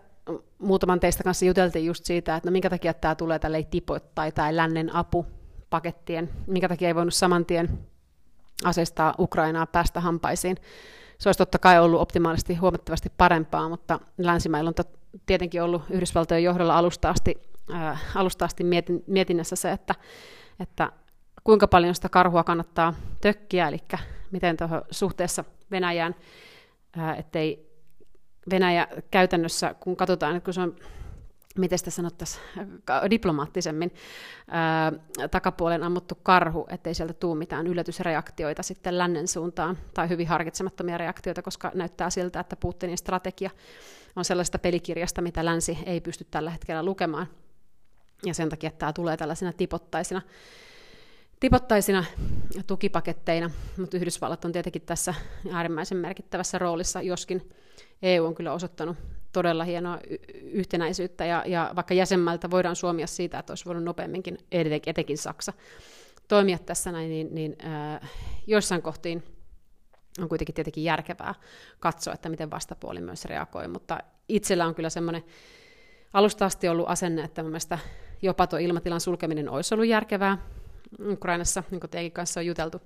muutaman 0.58 1.00
teistä 1.00 1.24
kanssa 1.24 1.44
juteltiin 1.44 1.86
just 1.86 2.04
siitä, 2.04 2.36
että 2.36 2.48
no 2.48 2.52
minkä 2.52 2.70
takia 2.70 2.94
tämä 2.94 3.14
tulee 3.14 3.38
tälle 3.38 3.66
tai 4.14 4.32
tai 4.32 4.56
lännen 4.56 4.94
apupakettien, 4.94 6.30
minkä 6.46 6.68
takia 6.68 6.88
ei 6.88 6.94
voinut 6.94 7.14
saman 7.14 7.46
tien 7.46 7.78
aseistaa 8.64 9.14
Ukrainaa 9.18 9.66
päästä 9.66 10.00
hampaisiin. 10.00 10.56
Se 11.18 11.28
olisi 11.28 11.38
totta 11.38 11.58
kai 11.58 11.78
ollut 11.78 12.00
optimaalisesti 12.00 12.54
huomattavasti 12.54 13.12
parempaa, 13.16 13.68
mutta 13.68 14.00
länsimailla 14.18 14.68
on 14.68 14.84
tietenkin 15.26 15.62
ollut 15.62 15.82
Yhdysvaltojen 15.90 16.42
johdolla 16.44 16.78
alusta 16.78 17.10
asti, 17.10 17.42
äh, 17.74 18.02
alusta 18.14 18.44
asti 18.44 18.64
mietin, 18.64 19.04
mietinnässä 19.06 19.56
se, 19.56 19.72
että, 19.72 19.94
että 20.60 20.92
kuinka 21.44 21.68
paljon 21.68 21.94
sitä 21.94 22.08
karhua 22.08 22.44
kannattaa 22.44 22.94
tökkiä, 23.20 23.68
eli 23.68 23.78
miten 24.30 24.56
tuohon 24.56 24.82
suhteessa 24.90 25.44
Venäjään, 25.70 26.14
äh, 26.98 27.18
ettei 27.18 27.67
Venäjä 28.50 28.88
käytännössä, 29.10 29.74
kun 29.80 29.96
katsotaan, 29.96 30.36
että 30.36 30.44
kun 30.44 30.54
se 30.54 30.60
on 30.60 30.76
miten 31.58 31.78
sitä 31.78 31.90
sanottaisiin 31.90 32.42
diplomaattisemmin, 33.10 33.94
ää, 34.48 34.92
takapuolen 35.30 35.82
ammuttu 35.82 36.14
karhu, 36.22 36.66
ettei 36.68 36.94
sieltä 36.94 37.12
tule 37.14 37.38
mitään 37.38 37.66
yllätysreaktioita 37.66 38.62
sitten 38.62 38.98
lännen 38.98 39.28
suuntaan, 39.28 39.78
tai 39.94 40.08
hyvin 40.08 40.28
harkitsemattomia 40.28 40.98
reaktioita, 40.98 41.42
koska 41.42 41.70
näyttää 41.74 42.10
siltä, 42.10 42.40
että 42.40 42.56
Putinin 42.56 42.98
strategia 42.98 43.50
on 44.16 44.24
sellaista 44.24 44.58
pelikirjasta, 44.58 45.22
mitä 45.22 45.44
länsi 45.44 45.78
ei 45.86 46.00
pysty 46.00 46.26
tällä 46.30 46.50
hetkellä 46.50 46.82
lukemaan. 46.82 47.26
Ja 48.26 48.34
sen 48.34 48.48
takia 48.48 48.70
tämä 48.70 48.92
tulee 48.92 49.16
tällaisina 49.16 49.52
tipottaisina, 49.52 50.22
tipottaisina 51.40 52.04
tukipaketteina, 52.66 53.50
mutta 53.76 53.96
Yhdysvallat 53.96 54.44
on 54.44 54.52
tietenkin 54.52 54.82
tässä 54.82 55.14
äärimmäisen 55.52 55.98
merkittävässä 55.98 56.58
roolissa, 56.58 57.02
joskin 57.02 57.50
EU 58.02 58.24
on 58.24 58.34
kyllä 58.34 58.52
osoittanut 58.52 58.96
todella 59.32 59.64
hienoa 59.64 59.98
yhtenäisyyttä, 60.42 61.24
ja, 61.24 61.44
ja 61.46 61.72
vaikka 61.76 61.94
jäsenmailta 61.94 62.50
voidaan 62.50 62.76
suomia 62.76 63.06
siitä, 63.06 63.38
että 63.38 63.50
olisi 63.50 63.64
voinut 63.64 63.84
nopeamminkin, 63.84 64.38
etenkin 64.86 65.18
Saksa, 65.18 65.52
toimia 66.28 66.58
tässä 66.58 66.92
näin, 66.92 67.10
niin, 67.10 67.34
niin 67.34 67.56
äh, 67.64 68.10
joissain 68.46 68.82
kohtiin 68.82 69.22
on 70.22 70.28
kuitenkin 70.28 70.54
tietenkin 70.54 70.84
järkevää 70.84 71.34
katsoa, 71.80 72.14
että 72.14 72.28
miten 72.28 72.50
vastapuoli 72.50 73.00
myös 73.00 73.24
reagoi, 73.24 73.68
mutta 73.68 73.98
itsellä 74.28 74.66
on 74.66 74.74
kyllä 74.74 74.90
semmoinen 74.90 75.24
alusta 76.12 76.46
asti 76.46 76.68
ollut 76.68 76.88
asenne, 76.88 77.22
että 77.22 77.42
mun 77.42 77.50
mielestä 77.50 77.78
jopa 78.22 78.46
tuo 78.46 78.58
ilmatilan 78.58 79.00
sulkeminen 79.00 79.48
olisi 79.48 79.74
ollut 79.74 79.86
järkevää. 79.86 80.38
Ukrainassa, 81.08 81.62
niin 81.70 81.80
kuin 81.80 81.90
teidänkin 81.90 82.12
kanssa 82.12 82.40
on 82.40 82.46
juteltu, 82.46 82.82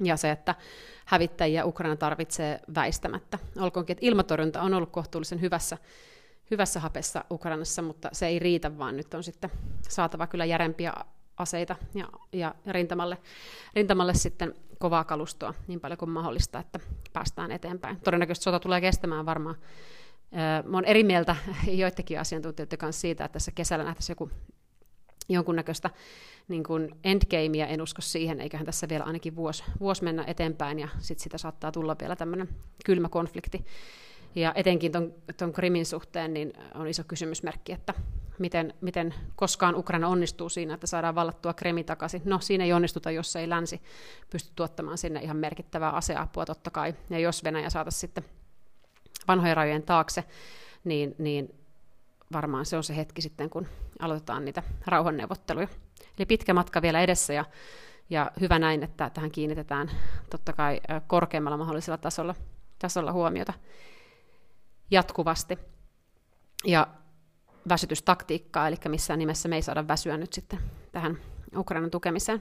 ja 0.00 0.16
se, 0.16 0.30
että 0.30 0.54
hävittäjiä 1.04 1.64
Ukraina 1.64 1.96
tarvitsee 1.96 2.60
väistämättä. 2.74 3.38
Olkoonkin, 3.58 3.94
että 3.94 4.06
ilmatorjunta 4.06 4.62
on 4.62 4.74
ollut 4.74 4.90
kohtuullisen 4.90 5.40
hyvässä, 5.40 5.78
hyvässä 6.50 6.80
hapessa 6.80 7.24
Ukrainassa, 7.30 7.82
mutta 7.82 8.08
se 8.12 8.26
ei 8.26 8.38
riitä, 8.38 8.78
vaan 8.78 8.96
nyt 8.96 9.14
on 9.14 9.22
sitten 9.22 9.50
saatava 9.88 10.26
kyllä 10.26 10.44
järempiä 10.44 10.92
aseita 11.36 11.76
ja, 11.94 12.08
ja 12.32 12.54
rintamalle, 12.66 13.18
rintamalle 13.74 14.14
sitten 14.14 14.54
kovaa 14.78 15.04
kalustoa 15.04 15.54
niin 15.66 15.80
paljon 15.80 15.98
kuin 15.98 16.10
mahdollista, 16.10 16.58
että 16.58 16.80
päästään 17.12 17.52
eteenpäin. 17.52 18.00
Todennäköisesti 18.00 18.44
sota 18.44 18.60
tulee 18.60 18.80
kestämään 18.80 19.26
varmaan. 19.26 19.56
Mä 20.64 20.76
olen 20.76 20.84
eri 20.84 21.04
mieltä 21.04 21.36
joidenkin 21.66 22.20
asiantuntijoiden 22.20 22.78
kanssa 22.78 23.00
siitä, 23.00 23.24
että 23.24 23.32
tässä 23.32 23.52
kesällä 23.54 23.84
nähtäisiin 23.84 24.14
joku 24.14 24.30
jonkunnäköistä 25.34 25.90
niin 26.48 26.64
kuin 26.64 26.90
endgamea, 27.04 27.66
en 27.66 27.82
usko 27.82 28.02
siihen, 28.02 28.40
eiköhän 28.40 28.66
tässä 28.66 28.88
vielä 28.88 29.04
ainakin 29.04 29.36
vuosi, 29.36 29.64
vuosi 29.80 30.04
mennä 30.04 30.24
eteenpäin, 30.26 30.78
ja 30.78 30.88
sitten 30.98 31.22
sitä 31.22 31.38
saattaa 31.38 31.72
tulla 31.72 31.96
vielä 32.00 32.16
tämmöinen 32.16 32.48
kylmä 32.84 33.08
konflikti. 33.08 33.64
Ja 34.34 34.52
etenkin 34.54 34.92
tuon 35.36 35.52
Krimin 35.52 35.86
suhteen 35.86 36.34
niin 36.34 36.52
on 36.74 36.86
iso 36.86 37.04
kysymysmerkki, 37.04 37.72
että 37.72 37.94
miten, 38.38 38.74
miten 38.80 39.14
koskaan 39.36 39.74
Ukraina 39.74 40.08
onnistuu 40.08 40.48
siinä, 40.48 40.74
että 40.74 40.86
saadaan 40.86 41.14
vallattua 41.14 41.54
Kremi 41.54 41.84
takaisin. 41.84 42.22
No 42.24 42.38
siinä 42.40 42.64
ei 42.64 42.72
onnistuta, 42.72 43.10
jos 43.10 43.36
ei 43.36 43.48
länsi 43.48 43.80
pysty 44.30 44.52
tuottamaan 44.56 44.98
sinne 44.98 45.20
ihan 45.20 45.36
merkittävää 45.36 45.90
aseapua 45.90 46.44
totta 46.44 46.70
kai. 46.70 46.94
Ja 47.10 47.18
jos 47.18 47.44
Venäjä 47.44 47.70
saataisiin 47.70 48.00
sitten 48.00 48.24
vanhojen 49.28 49.56
rajojen 49.56 49.82
taakse, 49.82 50.24
niin, 50.84 51.14
niin 51.18 51.59
varmaan 52.32 52.66
se 52.66 52.76
on 52.76 52.84
se 52.84 52.96
hetki 52.96 53.22
sitten, 53.22 53.50
kun 53.50 53.66
aloitetaan 53.98 54.44
niitä 54.44 54.62
rauhanneuvotteluja. 54.86 55.68
Eli 56.18 56.26
pitkä 56.26 56.54
matka 56.54 56.82
vielä 56.82 57.00
edessä 57.00 57.32
ja, 57.32 57.44
ja 58.10 58.30
hyvä 58.40 58.58
näin, 58.58 58.82
että 58.82 59.10
tähän 59.10 59.30
kiinnitetään 59.30 59.90
totta 60.30 60.52
kai 60.52 60.80
korkeammalla 61.06 61.56
mahdollisella 61.56 61.98
tasolla, 61.98 62.34
tasolla 62.78 63.12
huomiota 63.12 63.52
jatkuvasti. 64.90 65.58
Ja 66.64 66.86
väsytystaktiikkaa, 67.68 68.68
eli 68.68 68.76
missään 68.88 69.18
nimessä 69.18 69.48
me 69.48 69.56
ei 69.56 69.62
saada 69.62 69.88
väsyä 69.88 70.16
nyt 70.16 70.32
sitten 70.32 70.58
tähän 70.92 71.18
Ukrainan 71.56 71.90
tukemiseen. 71.90 72.40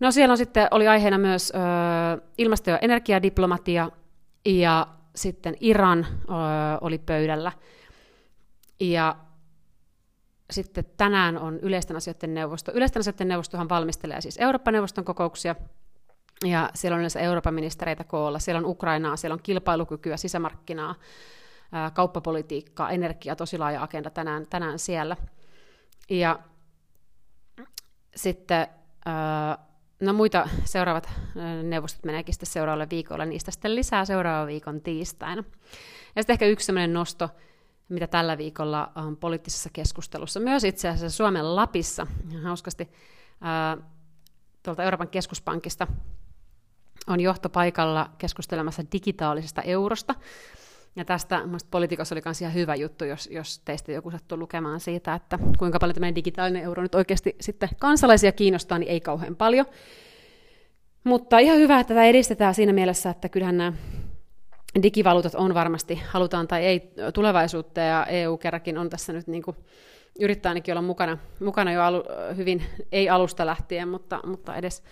No 0.00 0.10
siellä 0.10 0.32
on 0.32 0.38
sitten, 0.38 0.68
oli 0.70 0.88
aiheena 0.88 1.18
myös 1.18 1.52
ö, 1.54 2.22
ilmasto- 2.38 2.70
ja 2.70 2.78
energiadiplomatia, 2.78 3.90
ja 4.44 4.86
sitten 5.14 5.56
Iran 5.60 6.06
ö, 6.08 6.24
oli 6.80 6.98
pöydällä. 6.98 7.52
Ja 8.80 9.16
sitten 10.50 10.84
tänään 10.96 11.38
on 11.38 11.58
yleisten 11.60 11.96
asioiden 11.96 12.34
neuvosto. 12.34 12.72
Yleisten 12.74 13.00
asioiden 13.00 13.28
neuvostohan 13.28 13.68
valmistelee 13.68 14.20
siis 14.20 14.38
Eurooppa-neuvoston 14.38 15.04
kokouksia, 15.04 15.54
ja 16.44 16.70
siellä 16.74 16.94
on 16.94 17.00
yleensä 17.00 17.20
Euroopan 17.20 17.54
ministereitä 17.54 18.04
koolla, 18.04 18.38
siellä 18.38 18.58
on 18.58 18.66
Ukrainaa, 18.66 19.16
siellä 19.16 19.34
on 19.34 19.42
kilpailukykyä, 19.42 20.16
sisämarkkinaa, 20.16 20.94
kauppapolitiikkaa, 21.94 22.90
energia, 22.90 23.36
tosi 23.36 23.58
laaja 23.58 23.82
agenda 23.82 24.10
tänään, 24.10 24.46
tänään 24.50 24.78
siellä. 24.78 25.16
Ja 26.10 26.38
sitten 28.16 28.66
no 30.00 30.12
muita 30.12 30.48
seuraavat 30.64 31.08
neuvostot 31.62 32.04
meneekin 32.04 32.34
sitten 32.34 32.46
seuraavalle 32.46 32.86
viikolle, 32.90 33.26
niistä 33.26 33.50
sitten 33.50 33.74
lisää 33.74 34.04
seuraavan 34.04 34.46
viikon 34.46 34.80
tiistaina. 34.80 35.44
Ja 36.16 36.22
sitten 36.22 36.34
ehkä 36.34 36.46
yksi 36.46 36.66
sellainen 36.66 36.92
nosto, 36.92 37.30
mitä 37.88 38.06
tällä 38.06 38.38
viikolla 38.38 38.92
on 38.94 39.16
poliittisessa 39.16 39.70
keskustelussa, 39.72 40.40
myös 40.40 40.64
itse 40.64 40.88
asiassa 40.88 41.16
Suomen 41.16 41.56
Lapissa, 41.56 42.06
hauskasti 42.42 42.88
tuolta 44.62 44.84
Euroopan 44.84 45.08
keskuspankista 45.08 45.86
on 47.06 47.20
johtopaikalla 47.20 48.10
keskustelemassa 48.18 48.82
digitaalisesta 48.92 49.62
eurosta. 49.62 50.14
Ja 50.96 51.04
tästä 51.04 51.42
poliitikossa 51.70 52.14
oli 52.14 52.22
myös 52.24 52.40
ihan 52.40 52.54
hyvä 52.54 52.74
juttu, 52.74 53.04
jos, 53.04 53.28
jos 53.32 53.58
teistä 53.58 53.92
joku 53.92 54.10
sattuu 54.10 54.38
lukemaan 54.38 54.80
siitä, 54.80 55.14
että 55.14 55.38
kuinka 55.58 55.78
paljon 55.78 55.94
tämä 55.94 56.14
digitaalinen 56.14 56.62
euro 56.62 56.82
nyt 56.82 56.94
oikeasti 56.94 57.36
sitten 57.40 57.68
kansalaisia 57.78 58.32
kiinnostaa, 58.32 58.78
niin 58.78 58.90
ei 58.90 59.00
kauhean 59.00 59.36
paljon. 59.36 59.66
Mutta 61.04 61.38
ihan 61.38 61.58
hyvä, 61.58 61.80
että 61.80 61.94
tätä 61.94 62.04
edistetään 62.04 62.54
siinä 62.54 62.72
mielessä, 62.72 63.10
että 63.10 63.28
kyllähän 63.28 63.56
nämä 63.56 63.72
digivaluutat 64.82 65.34
on 65.34 65.54
varmasti, 65.54 66.02
halutaan 66.08 66.48
tai 66.48 66.64
ei, 66.64 66.92
tulevaisuutta, 67.14 67.80
ja 67.80 68.06
EU 68.06 68.36
kerrankin 68.36 68.78
on 68.78 68.90
tässä 68.90 69.12
nyt 69.12 69.26
niin 69.26 69.42
kuin, 69.42 69.56
yrittää 70.20 70.50
ainakin 70.50 70.72
olla 70.72 70.82
mukana, 70.82 71.18
mukana 71.40 71.72
jo 71.72 71.82
alu, 71.82 72.04
hyvin, 72.36 72.64
ei 72.92 73.08
alusta 73.08 73.46
lähtien, 73.46 73.88
mutta, 73.88 74.20
mutta 74.26 74.56
edes, 74.56 74.82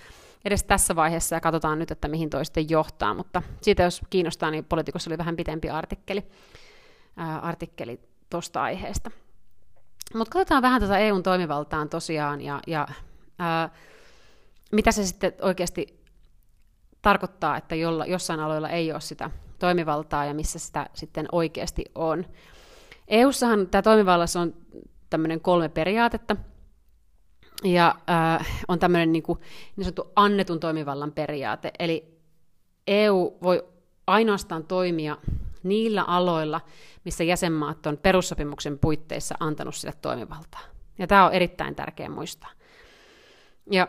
edes 0.45 0.65
tässä 0.65 0.97
vaiheessa, 0.97 1.37
ja 1.37 1.41
katsotaan 1.41 1.79
nyt, 1.79 1.91
että 1.91 2.09
mihin 2.09 2.31
toi 2.31 2.45
sitten 2.45 2.71
johtaa, 2.71 3.15
mutta 3.15 3.43
siitä 3.61 3.83
jos 3.83 4.01
kiinnostaa, 4.11 4.51
niin 4.51 4.65
politiikossa 4.65 5.11
oli 5.11 5.19
vähän 5.19 5.37
pitempi 5.37 5.71
artikkeli, 5.71 6.27
ää, 7.17 7.39
artikkeli 7.39 8.01
tuosta 8.31 8.63
aiheesta. 8.63 9.11
Mutta 10.15 10.33
katsotaan 10.33 10.63
vähän 10.63 10.81
tätä 10.81 10.99
EUn 10.99 11.23
toimivaltaan 11.23 11.89
tosiaan, 11.89 12.41
ja, 12.41 12.61
ja 12.67 12.89
ää, 13.39 13.71
mitä 14.73 14.93
se 14.93 15.07
sitten 15.07 15.33
oikeasti 15.43 16.01
tarkoittaa, 17.03 17.57
että 17.57 17.75
jolla, 17.75 18.07
jossain 18.07 18.41
aloilla 18.41 18.69
ei 18.69 18.93
ole 18.93 19.01
sitä 19.01 19.31
toimivaltaa 19.59 20.25
ja 20.25 20.35
missä 20.35 20.59
sitä 20.59 20.87
sitten 20.95 21.29
oikeasti 21.33 21.85
on. 21.95 22.27
EU-sahan 23.09 23.67
tämä 23.69 23.83
toimivallassa 23.83 24.41
on 24.41 24.55
tämmöinen 25.11 25.41
kolme 25.41 25.69
periaatetta, 25.69 26.37
ja 27.65 27.95
äh, 28.11 28.65
on 28.69 28.79
tämmöinen 28.79 29.13
niin, 29.13 29.23
kuin, 29.23 29.39
niin 29.77 29.85
sanottu 29.85 30.13
annetun 30.17 30.61
toimivallan 30.61 31.13
periaate, 31.13 31.73
eli 31.79 32.19
EU 32.87 33.39
voi 33.43 33.65
ainoastaan 34.07 34.65
toimia 34.65 35.17
niillä 35.63 36.03
aloilla, 36.03 36.61
missä 37.05 37.25
jäsenmaat 37.25 37.87
on 37.87 37.99
perussopimuksen 37.99 38.79
puitteissa 38.79 39.35
antanut 39.41 39.75
sille 39.75 39.95
toimivaltaa. 40.03 40.61
Ja 40.99 41.07
tämä 41.07 41.27
on 41.27 41.33
erittäin 41.33 41.75
tärkeä 41.75 42.09
muistaa. 42.09 42.51
Ja, 43.71 43.89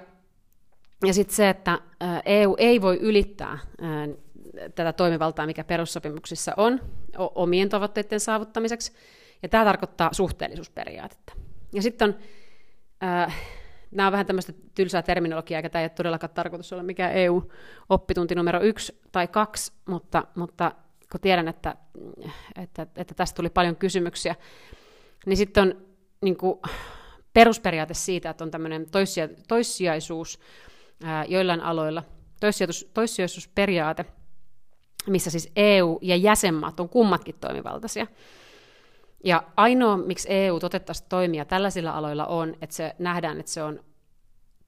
ja 1.06 1.14
sitten 1.14 1.36
se, 1.36 1.50
että 1.50 1.80
EU 2.26 2.56
ei 2.58 2.82
voi 2.82 2.98
ylittää 2.98 3.60
tätä 4.76 4.94
toimivaltaa, 4.94 5.46
mikä 5.46 5.64
perussopimuksissa 5.64 6.54
on 6.58 6.80
omien 7.18 7.70
tavoitteiden 7.70 8.20
saavuttamiseksi, 8.20 8.94
ja 9.44 9.50
tämä 9.50 9.66
tarkoittaa 9.66 10.10
suhteellisuusperiaatetta. 10.14 11.34
Ja 11.74 11.82
sitten 11.82 12.08
on, 12.08 12.16
äh, 13.04 13.36
nämä 13.92 14.08
on 14.08 14.12
vähän 14.12 14.26
tämmöistä 14.26 14.54
tylsää 14.76 15.02
terminologiaa, 15.02 15.58
eikä 15.58 15.70
tämä 15.70 15.82
ei 15.82 15.86
ole 15.86 15.90
todellakaan 15.90 16.34
tarkoitus 16.34 16.74
olla 16.74 16.84
mikään 16.84 17.12
EU-oppitunti 17.12 18.36
numero 18.36 18.62
yksi 18.62 19.02
tai 19.12 19.28
kaksi, 19.28 19.74
mutta, 19.86 20.28
mutta 20.36 20.72
kun 21.12 21.22
tiedän, 21.22 21.48
että, 21.48 21.76
että, 22.56 22.88
että 22.96 23.14
tästä 23.16 23.36
tuli 23.36 23.50
paljon 23.50 23.76
kysymyksiä, 23.76 24.36
niin 25.26 25.38
sitten 25.38 25.64
on 25.64 25.82
niin 26.22 26.38
kuin, 26.38 26.60
perusperiaate 27.34 27.94
siitä, 27.94 28.30
että 28.30 28.44
on 28.44 28.52
tämmöinen 28.52 28.86
toissijaisuus 29.48 30.40
ää, 31.04 31.26
joillain 31.26 31.62
aloilla, 31.62 32.04
toissijaisuusperiaate, 32.94 34.06
missä 35.10 35.30
siis 35.30 35.52
EU 35.56 36.00
ja 36.02 36.16
jäsenmaat 36.16 36.80
on 36.80 36.90
kummatkin 36.90 37.36
toimivaltaisia. 37.42 38.08
Ja 39.24 39.44
ainoa, 39.58 39.98
miksi 39.98 40.28
EU 40.32 40.60
totettaisi 40.60 41.06
toimia 41.10 41.46
tällaisilla 41.46 41.92
aloilla 41.92 42.26
on, 42.26 42.56
että 42.62 42.76
se 42.76 42.96
nähdään, 43.00 43.40
että 43.40 43.52
se 43.52 43.64
on 43.64 43.80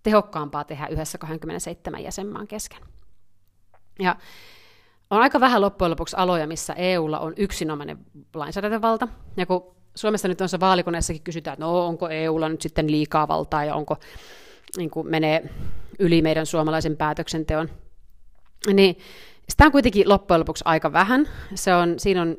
tehokkaampaa 0.03 0.63
tehdä 0.63 0.87
yhdessä 0.87 1.17
27 1.17 2.03
jäsenmaan 2.03 2.47
kesken. 2.47 2.81
Ja 3.99 4.15
on 5.09 5.21
aika 5.21 5.39
vähän 5.39 5.61
loppujen 5.61 5.91
lopuksi 5.91 6.15
aloja, 6.15 6.47
missä 6.47 6.73
EUlla 6.73 7.19
on 7.19 7.33
yksinomainen 7.37 7.97
lainsäädäntövalta. 8.33 9.07
Ja 9.37 9.45
kun 9.45 9.75
Suomessa 9.95 10.27
nyt 10.27 10.41
on 10.41 10.49
se 10.49 10.59
vaalikoneessakin 10.59 11.23
kysytään, 11.23 11.53
että 11.53 11.65
no 11.65 11.87
onko 11.87 12.09
EUlla 12.09 12.49
nyt 12.49 12.61
sitten 12.61 12.91
liikaa 12.91 13.27
valtaa 13.27 13.65
ja 13.65 13.75
onko 13.75 13.97
niin 14.77 14.89
kuin 14.89 15.07
menee 15.07 15.49
yli 15.99 16.21
meidän 16.21 16.45
suomalaisen 16.45 16.97
päätöksenteon. 16.97 17.69
Niin 18.73 18.97
sitä 19.49 19.65
on 19.65 19.71
kuitenkin 19.71 20.09
loppujen 20.09 20.39
lopuksi 20.39 20.63
aika 20.67 20.93
vähän. 20.93 21.27
Se 21.55 21.75
on, 21.75 21.99
siinä 21.99 22.21
on 22.21 22.37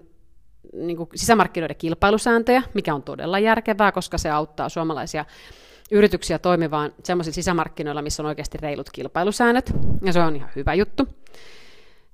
niin 0.72 0.96
kuin 0.96 1.08
sisämarkkinoiden 1.14 1.76
kilpailusääntöjä, 1.76 2.62
mikä 2.74 2.94
on 2.94 3.02
todella 3.02 3.38
järkevää, 3.38 3.92
koska 3.92 4.18
se 4.18 4.30
auttaa 4.30 4.68
suomalaisia 4.68 5.24
yrityksiä 5.90 6.38
toimivaan 6.38 6.92
sellaisilla 7.04 7.34
sisämarkkinoilla, 7.34 8.02
missä 8.02 8.22
on 8.22 8.26
oikeasti 8.26 8.58
reilut 8.58 8.90
kilpailusäännöt, 8.90 9.72
ja 10.02 10.12
se 10.12 10.20
on 10.20 10.36
ihan 10.36 10.50
hyvä 10.56 10.74
juttu. 10.74 11.08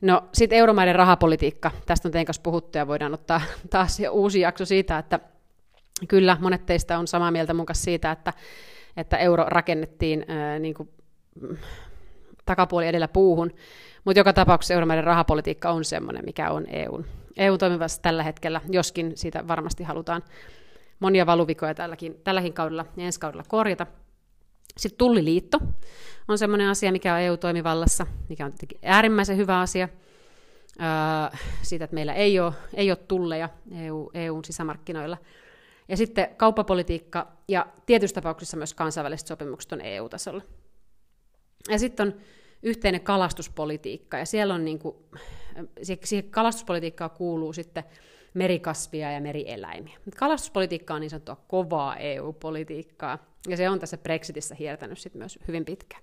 No 0.01 0.23
sitten 0.33 0.59
euromaiden 0.59 0.95
rahapolitiikka, 0.95 1.71
tästä 1.87 2.09
on 2.09 2.13
teidän 2.13 2.27
kanssa 2.27 2.43
puhuttu 2.43 2.79
ja 2.79 2.87
voidaan 2.87 3.15
ottaa 3.15 3.41
taas 3.71 3.99
uusi 4.11 4.41
jakso 4.41 4.65
siitä, 4.65 4.99
että 4.99 5.21
kyllä 6.09 6.37
monet 6.41 6.67
teistä 6.67 6.99
on 6.99 7.07
samaa 7.07 7.31
mieltä 7.31 7.55
mun 7.55 7.67
kanssa 7.67 7.85
siitä, 7.85 8.11
että, 8.11 8.33
että 8.97 9.17
euro 9.17 9.45
rakennettiin 9.49 10.25
ää, 10.29 10.59
niin 10.59 10.75
kuin, 10.75 10.89
takapuoli 12.47 12.87
edellä 12.87 13.09
puuhun, 13.09 13.51
mutta 14.07 14.21
joka 14.21 14.33
tapauksessa 14.33 14.75
euromaiden 14.75 15.05
rahapolitiikka 15.05 15.71
on 15.71 15.85
semmoinen, 15.85 16.25
mikä 16.25 16.51
on 16.51 16.67
EUn, 16.69 17.05
EUn 17.37 17.59
toimivassa 17.59 18.03
tällä 18.03 18.23
hetkellä, 18.23 18.61
joskin 18.71 19.13
siitä 19.17 19.49
varmasti 19.49 19.85
halutaan 19.85 20.23
monia 20.99 21.27
valuvikoja 21.27 21.75
tälläkin, 21.75 22.21
tälläkin 22.25 22.53
kaudella 22.53 22.87
ja 22.97 23.05
ensi 23.05 23.21
kaudella 23.21 23.45
korjata. 23.49 23.87
Sitten 24.77 24.99
tulliliitto 24.99 25.59
on 26.29 26.39
sellainen 26.39 26.69
asia, 26.69 26.93
mikä 26.93 27.15
on 27.15 27.21
EU-toimivallassa, 27.21 28.07
mikä 28.29 28.45
on 28.45 28.51
tietenkin 28.51 28.79
äärimmäisen 28.83 29.37
hyvä 29.37 29.61
asia. 29.61 29.89
Öö, 30.81 31.39
siitä, 31.63 31.85
että 31.85 31.95
meillä 31.95 32.15
ei 32.15 32.41
ole, 32.41 32.53
ei 32.75 32.91
ole 32.91 32.97
tulleja 32.97 33.49
EU, 33.85 34.11
EUn 34.15 34.45
sisämarkkinoilla. 34.45 35.19
Ja 35.89 35.97
sitten 35.97 36.29
kauppapolitiikka 36.37 37.33
ja 37.49 37.67
tietyissä 37.87 38.15
tapauksissa 38.15 38.57
myös 38.57 38.75
kansainväliset 38.75 39.27
sopimukset 39.27 39.73
on 39.73 39.81
EU-tasolla. 39.81 40.43
Ja 41.69 41.79
sitten 41.79 42.07
on 42.07 42.15
yhteinen 42.67 43.01
kalastuspolitiikka, 43.01 44.19
ja 44.19 44.27
siellä 44.27 44.55
on 44.55 44.65
niin 44.65 44.79
kuin, 44.79 44.97
siihen 45.83 46.31
kalastuspolitiikkaan 46.31 47.11
kuuluu 47.11 47.53
sitten 47.53 47.85
merikasvia 48.35 49.13
ja 49.13 49.21
merieläimiä. 49.21 49.99
Kalastuspolitiikka 50.17 50.95
on 50.95 51.01
niin 51.01 51.11
sanottua 51.11 51.45
kovaa 51.49 51.97
EU-politiikkaa, 51.97 53.19
ja 53.49 53.57
se 53.57 53.69
on 53.69 53.79
tässä 53.79 53.99
Brexitissä 53.99 54.55
hiertänyt 54.55 54.99
sit 54.99 55.15
myös 55.15 55.39
hyvin 55.49 55.65
pitkään. 55.65 56.03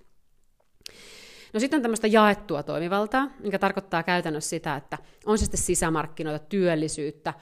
No 1.52 1.60
sitten 1.60 1.78
on 1.78 1.82
tämmöistä 1.82 2.06
jaettua 2.06 2.62
toimivaltaa, 2.62 3.30
mikä 3.42 3.58
tarkoittaa 3.58 4.02
käytännössä 4.02 4.50
sitä, 4.50 4.76
että 4.76 4.98
on 5.26 5.38
se 5.38 5.44
sitten 5.44 5.60
sisämarkkinoita, 5.60 6.46
työllisyyttä, 6.48 7.34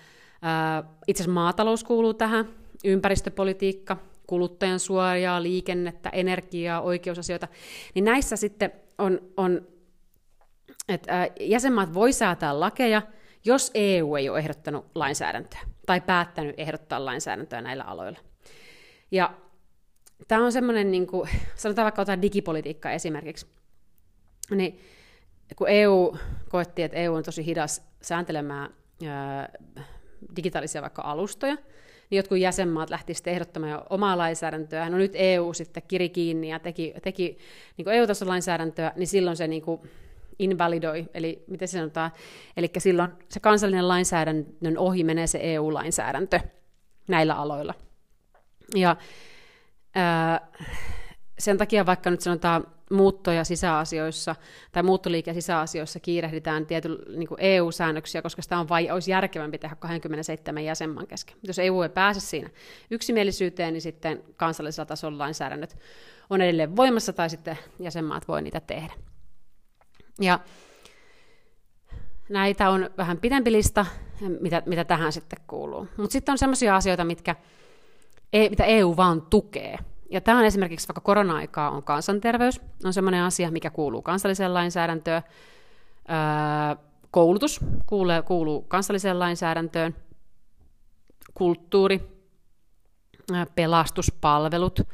itse 1.07 1.23
asiassa 1.23 1.35
maatalous 1.35 1.85
kuuluu 1.85 2.15
tähän, 2.15 2.49
ympäristöpolitiikka, 2.85 3.97
kuluttajan 4.27 4.81
suojaa, 4.81 5.43
liikennettä, 5.43 6.09
energiaa, 6.09 6.81
oikeusasioita, 6.81 7.49
niin 7.95 8.05
näissä 8.05 8.37
sitten 8.37 8.73
on, 9.03 9.21
on 9.37 9.67
että 10.89 11.31
jäsenmaat 11.41 11.95
voi 11.95 12.13
säätää 12.13 12.61
lakeja, 12.61 13.03
jos 13.45 13.71
EU 13.75 14.17
ei 14.17 14.29
ole 14.29 14.39
ehdottanut 14.39 14.87
lainsäädäntöä 14.95 15.61
tai 15.87 16.01
päättänyt 16.01 16.55
ehdottaa 16.59 17.05
lainsäädäntöä 17.05 17.61
näillä 17.61 17.85
aloilla. 17.85 18.19
Ja 19.11 19.35
tämä 20.29 20.45
on 20.45 20.53
semmoinen, 20.53 20.91
niin 20.91 21.07
kuin, 21.07 21.29
sanotaan 21.55 21.85
vaikka 21.85 22.03
otetaan 22.03 22.23
digipolitiikka 22.23 22.91
esimerkiksi, 22.91 23.47
niin 24.51 24.81
kun 25.57 25.69
EU 25.69 26.17
koettiin, 26.49 26.85
että 26.85 26.97
EU 26.97 27.15
on 27.15 27.23
tosi 27.23 27.47
hidas 27.47 27.83
sääntelemään 28.03 28.75
ää, 29.07 29.49
digitaalisia 30.37 30.83
vaikka 30.83 31.03
alustoja, 31.03 31.57
niin 32.13 32.19
jotkut 32.19 32.39
jäsenmaat 32.39 32.91
lähti 32.91 33.15
sitten 33.15 33.33
ehdottamaan 33.33 33.73
jo 33.73 33.87
omaa 33.91 34.19
lainsäädäntöä. 34.19 34.91
No 34.91 34.97
nyt 34.97 35.13
EU 35.15 35.53
sitten 35.53 35.83
kiri 35.89 36.09
kiinni 36.09 36.49
ja 36.49 36.59
teki, 36.59 36.95
teki 37.03 37.39
niin 37.77 37.89
EU-tason 37.89 38.29
lainsäädäntöä, 38.29 38.93
niin 38.97 39.07
silloin 39.07 39.37
se 39.37 39.49
niin 39.49 39.63
kuin 39.63 39.81
invalidoi, 40.39 41.09
eli 41.15 41.45
miten 41.47 41.69
se 41.69 41.79
sanotaan, 41.79 42.11
eli 42.57 42.71
silloin 42.79 43.11
se 43.29 43.41
kansallinen 43.41 43.89
lainsäädännön 43.89 44.79
ohi 44.79 45.05
menee 45.05 45.27
se 45.27 45.39
EU-lainsäädäntö 45.43 46.41
näillä 47.09 47.35
aloilla. 47.35 47.75
Ja 48.75 48.97
ää, 49.95 50.49
sen 51.39 51.59
takia 51.59 51.87
vaikka 51.87 52.11
nyt 52.11 52.21
sanotaan 52.21 52.67
muuttoja 52.93 53.45
sisäasioissa 53.45 54.37
tai 54.73 54.83
muuttoliike 54.83 55.35
sisäasioissa 55.35 56.01
kiirehditään 56.01 56.67
tietyllä 56.67 57.19
niin 57.19 57.29
EU-säännöksiä, 57.39 58.23
koska 58.23 58.43
sitä 58.43 58.59
on 58.59 58.69
vai, 58.69 58.91
olisi 58.91 59.11
järkevämpi 59.11 59.59
tehdä 59.59 59.77
27 59.77 60.65
jäsenmaan 60.65 61.07
kesken. 61.07 61.37
Jos 61.43 61.59
EU 61.59 61.83
ei 61.83 61.89
pääse 61.89 62.21
siinä 62.21 62.51
yksimielisyyteen, 62.91 63.73
niin 63.73 63.83
sitten 63.83 64.25
kansallisella 64.37 64.87
tasolla 64.87 65.19
lainsäädännöt 65.19 65.77
on 66.31 66.41
edelleen 66.41 66.77
voimassa 66.77 67.13
tai 67.13 67.31
sitten 67.31 67.59
jäsenmaat 67.79 68.29
voi 68.29 68.43
niitä 68.43 68.61
tehdä. 68.61 68.93
Ja 70.21 70.41
näitä 72.29 72.71
on 72.71 72.91
vähän 72.99 73.19
pidempi 73.19 73.53
lista, 73.53 73.87
mitä, 74.41 74.63
mitä 74.67 74.85
tähän 74.85 75.13
sitten 75.13 75.39
kuuluu. 75.47 75.89
Mutta 75.97 76.13
sitten 76.13 76.33
on 76.33 76.39
sellaisia 76.39 76.77
asioita, 76.77 77.05
mitkä, 77.05 77.37
e, 78.33 78.49
mitä 78.49 78.65
EU 78.65 78.97
vaan 78.97 79.23
tukee. 79.23 79.79
Ja 80.13 80.21
tämä 80.21 80.39
on 80.39 80.45
esimerkiksi 80.45 80.89
vaikka 80.89 81.01
korona-aikaa 81.01 81.71
on 81.71 81.83
kansanterveys, 81.83 82.61
on 82.85 82.93
sellainen 82.93 83.23
asia, 83.23 83.51
mikä 83.51 83.71
kuuluu 83.71 84.03
kansalliseen 84.03 84.55
lainsäädäntöön. 84.55 85.23
Öö, 86.11 86.85
koulutus 87.11 87.61
kuuluu, 87.87 88.23
kuuluu 88.27 88.63
kansalliseen 88.63 89.19
lainsäädäntöön. 89.19 89.95
Kulttuuri, 91.35 92.01
pelastuspalvelut, 93.55 94.81
öö, 94.81 94.87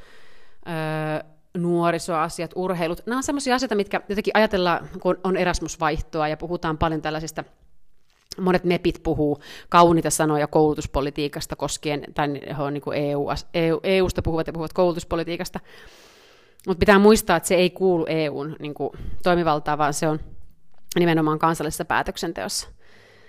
nuorisoasiat, 1.57 2.51
urheilut, 2.55 3.07
nämä 3.07 3.17
on 3.17 3.23
sellaisia 3.23 3.55
asioita, 3.55 3.75
mitkä 3.75 4.01
jotenkin 4.09 4.37
ajatellaan, 4.37 4.89
kun 5.03 5.19
on 5.25 5.37
Erasmus-vaihtoa 5.37 6.29
ja 6.29 6.37
puhutaan 6.37 6.79
paljon 6.79 7.03
tällaisista 7.03 7.45
monet 8.41 8.65
MEPit 8.65 9.03
puhuu 9.03 9.41
kauniita 9.69 10.11
sanoja 10.11 10.47
koulutuspolitiikasta 10.47 11.57
koskien, 11.57 12.05
tai 12.15 12.29
he 12.59 12.63
on 12.63 12.75
niin 12.75 12.83
kuin 12.83 12.99
EU, 12.99 13.27
EU, 13.55 13.81
EUsta 13.83 14.23
puhuvat 14.23 14.47
ja 14.47 14.53
puhuvat 14.53 14.73
koulutuspolitiikasta, 14.73 15.61
mutta 16.67 16.79
pitää 16.79 16.99
muistaa, 16.99 17.37
että 17.37 17.49
se 17.49 17.55
ei 17.55 17.71
kuulu 17.71 18.07
EUn 18.09 18.57
niin 18.59 18.75
kuin, 18.75 18.91
toimivaltaan, 19.23 19.79
vaan 19.79 19.95
se 19.95 20.09
on 20.09 20.21
nimenomaan 20.99 21.39
kansallisessa 21.39 21.85
päätöksenteossa. 21.85 22.69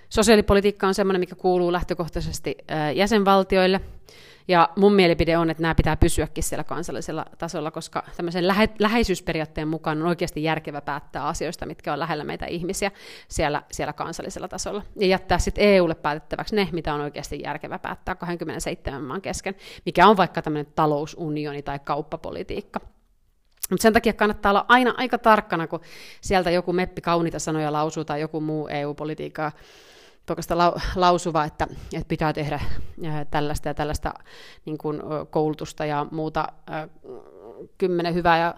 Sosiaalipolitiikka 0.08 0.86
on 0.86 0.94
sellainen, 0.94 1.20
mikä 1.20 1.34
kuuluu 1.34 1.72
lähtökohtaisesti 1.72 2.56
jäsenvaltioille, 2.94 3.80
ja 4.50 4.68
mun 4.76 4.94
mielipide 4.94 5.38
on, 5.38 5.50
että 5.50 5.62
nämä 5.62 5.74
pitää 5.74 5.96
pysyäkin 5.96 6.44
siellä 6.44 6.64
kansallisella 6.64 7.26
tasolla, 7.38 7.70
koska 7.70 8.04
tämmöisen 8.16 8.48
lähe- 8.48 8.74
läheisyysperiaatteen 8.78 9.68
mukaan 9.68 10.02
on 10.02 10.08
oikeasti 10.08 10.42
järkevä 10.42 10.80
päättää 10.80 11.26
asioista, 11.26 11.66
mitkä 11.66 11.92
on 11.92 11.98
lähellä 11.98 12.24
meitä 12.24 12.46
ihmisiä 12.46 12.90
siellä, 13.28 13.62
siellä 13.72 13.92
kansallisella 13.92 14.48
tasolla. 14.48 14.82
Ja 14.96 15.06
jättää 15.06 15.38
sitten 15.38 15.64
EUlle 15.64 15.94
päätettäväksi 15.94 16.56
ne, 16.56 16.68
mitä 16.72 16.94
on 16.94 17.00
oikeasti 17.00 17.40
järkevä 17.42 17.78
päättää 17.78 18.14
27 18.14 19.02
maan 19.02 19.22
kesken, 19.22 19.54
mikä 19.86 20.06
on 20.06 20.16
vaikka 20.16 20.42
tämmöinen 20.42 20.72
talousunioni 20.74 21.62
tai 21.62 21.78
kauppapolitiikka. 21.78 22.80
Mutta 23.70 23.82
sen 23.82 23.92
takia 23.92 24.12
kannattaa 24.12 24.52
olla 24.52 24.64
aina 24.68 24.94
aika 24.96 25.18
tarkkana, 25.18 25.66
kun 25.66 25.80
sieltä 26.20 26.50
joku 26.50 26.72
meppi 26.72 27.00
kauniita 27.00 27.38
sanoja 27.38 27.72
lausuu 27.72 28.04
tai 28.04 28.20
joku 28.20 28.40
muu 28.40 28.68
EU-politiikkaa 28.68 29.52
tuokaista 30.30 30.72
lausuva, 30.96 31.44
että, 31.44 31.66
että 31.92 32.08
pitää 32.08 32.32
tehdä 32.32 32.60
tällaista 33.30 33.68
ja 33.68 33.74
tällaista 33.74 34.14
niin 34.64 34.78
kuin 34.78 35.00
koulutusta 35.30 35.84
ja 35.84 36.06
muuta 36.10 36.48
kymmenen 37.78 38.14
hyvää 38.14 38.38
ja 38.38 38.54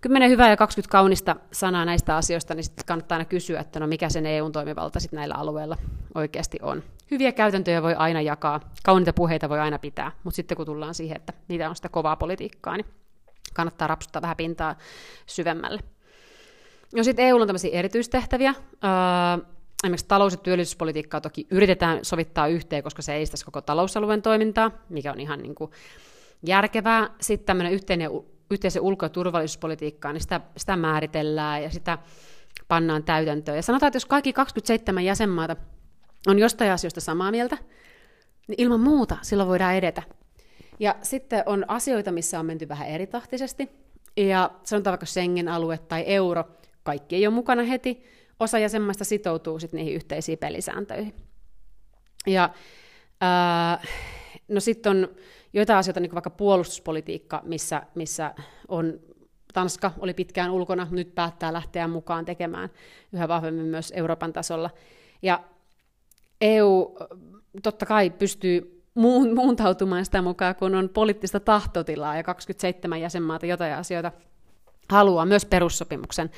10 0.00 0.30
hyvää 0.30 0.50
ja 0.50 0.56
20 0.56 0.92
kaunista 0.92 1.36
sanaa 1.52 1.84
näistä 1.84 2.16
asioista, 2.16 2.54
niin 2.54 2.64
sitten 2.64 2.84
kannattaa 2.86 3.16
aina 3.16 3.24
kysyä, 3.24 3.60
että 3.60 3.80
no 3.80 3.86
mikä 3.86 4.08
sen 4.08 4.26
EU-toimivalta 4.26 5.00
sitten 5.00 5.16
näillä 5.16 5.34
alueilla 5.34 5.76
oikeasti 6.14 6.58
on. 6.62 6.82
Hyviä 7.10 7.32
käytäntöjä 7.32 7.82
voi 7.82 7.94
aina 7.94 8.20
jakaa, 8.20 8.60
kauniita 8.84 9.12
puheita 9.12 9.48
voi 9.48 9.60
aina 9.60 9.78
pitää, 9.78 10.12
mutta 10.24 10.36
sitten 10.36 10.56
kun 10.56 10.66
tullaan 10.66 10.94
siihen, 10.94 11.16
että 11.16 11.32
niitä 11.48 11.68
on 11.68 11.76
sitä 11.76 11.88
kovaa 11.88 12.16
politiikkaa, 12.16 12.76
niin 12.76 12.86
kannattaa 13.54 13.88
rapsuttaa 13.88 14.22
vähän 14.22 14.36
pintaa 14.36 14.76
syvemmälle. 15.26 15.80
No 16.96 17.02
sitten 17.02 17.24
EU 17.24 17.36
on 17.36 17.46
tämmöisiä 17.48 17.78
erityistehtäviä. 17.78 18.54
Öö, 18.84 19.52
esimerkiksi 19.86 20.08
talous- 20.08 20.32
ja 20.32 20.38
työllisyyspolitiikkaa 20.38 21.20
toki 21.20 21.46
yritetään 21.50 21.98
sovittaa 22.02 22.46
yhteen, 22.46 22.82
koska 22.82 23.02
se 23.02 23.16
edistäisi 23.16 23.44
koko 23.44 23.60
talousalueen 23.60 24.22
toimintaa, 24.22 24.70
mikä 24.88 25.12
on 25.12 25.20
ihan 25.20 25.42
niin 25.42 25.54
kuin 25.54 25.70
järkevää. 26.46 27.10
Sitten 27.20 27.46
tämmöinen 27.46 27.72
yhteinen, 27.72 28.10
yhteisen 28.50 28.82
ulko- 28.82 29.04
ja 29.04 29.10
turvallisuuspolitiikkaa, 29.10 30.12
niin 30.12 30.20
sitä, 30.20 30.40
sitä 30.56 30.76
määritellään 30.76 31.62
ja 31.62 31.70
sitä 31.70 31.98
pannaan 32.68 33.04
täytäntöön. 33.04 33.56
Ja 33.56 33.62
sanotaan, 33.62 33.88
että 33.88 33.96
jos 33.96 34.06
kaikki 34.06 34.32
27 34.32 35.04
jäsenmaata 35.04 35.56
on 36.26 36.38
jostain 36.38 36.70
asioista 36.70 37.00
samaa 37.00 37.30
mieltä, 37.30 37.58
niin 38.48 38.56
ilman 38.58 38.80
muuta 38.80 39.16
silloin 39.22 39.48
voidaan 39.48 39.74
edetä. 39.74 40.02
Ja 40.80 40.94
sitten 41.02 41.42
on 41.46 41.64
asioita, 41.68 42.12
missä 42.12 42.40
on 42.40 42.46
menty 42.46 42.68
vähän 42.68 42.88
eritahtisesti, 42.88 43.68
ja 44.16 44.50
sanotaan 44.62 44.92
vaikka 44.92 45.06
Schengen-alue 45.06 45.78
tai 45.78 46.04
euro, 46.06 46.44
kaikki 46.82 47.16
ei 47.16 47.26
ole 47.26 47.34
mukana 47.34 47.62
heti, 47.62 48.02
osa 48.42 48.58
jäsenmaista 48.58 49.04
sitoutuu 49.04 49.58
sitten 49.58 49.78
niihin 49.78 49.94
yhteisiin 49.94 50.38
pelisääntöihin. 50.38 51.14
Ja 52.26 52.50
ää, 53.20 53.82
No 54.48 54.60
sitten 54.60 54.90
on 54.90 55.08
joitain 55.52 55.78
asioita, 55.78 56.00
niin 56.00 56.10
kuin 56.10 56.16
vaikka 56.16 56.30
puolustuspolitiikka, 56.30 57.42
missä, 57.44 57.82
missä 57.94 58.34
on 58.68 59.00
Tanska 59.52 59.92
oli 59.98 60.14
pitkään 60.14 60.50
ulkona, 60.50 60.86
nyt 60.90 61.14
päättää 61.14 61.52
lähteä 61.52 61.88
mukaan 61.88 62.24
tekemään 62.24 62.68
yhä 63.12 63.28
vahvemmin 63.28 63.66
myös 63.66 63.92
Euroopan 63.96 64.32
tasolla. 64.32 64.70
Ja 65.22 65.44
EU 66.40 66.96
totta 67.62 67.86
kai 67.86 68.10
pystyy 68.10 68.82
muuntautumaan 69.34 70.04
sitä 70.04 70.22
mukaan, 70.22 70.54
kun 70.56 70.74
on 70.74 70.88
poliittista 70.88 71.40
tahtotilaa 71.40 72.16
ja 72.16 72.22
27 72.22 73.00
jäsenmaata 73.00 73.46
jotain 73.46 73.74
asioita 73.74 74.12
haluaa 74.88 75.26
myös 75.26 75.44
perussopimuksen, 75.44 76.30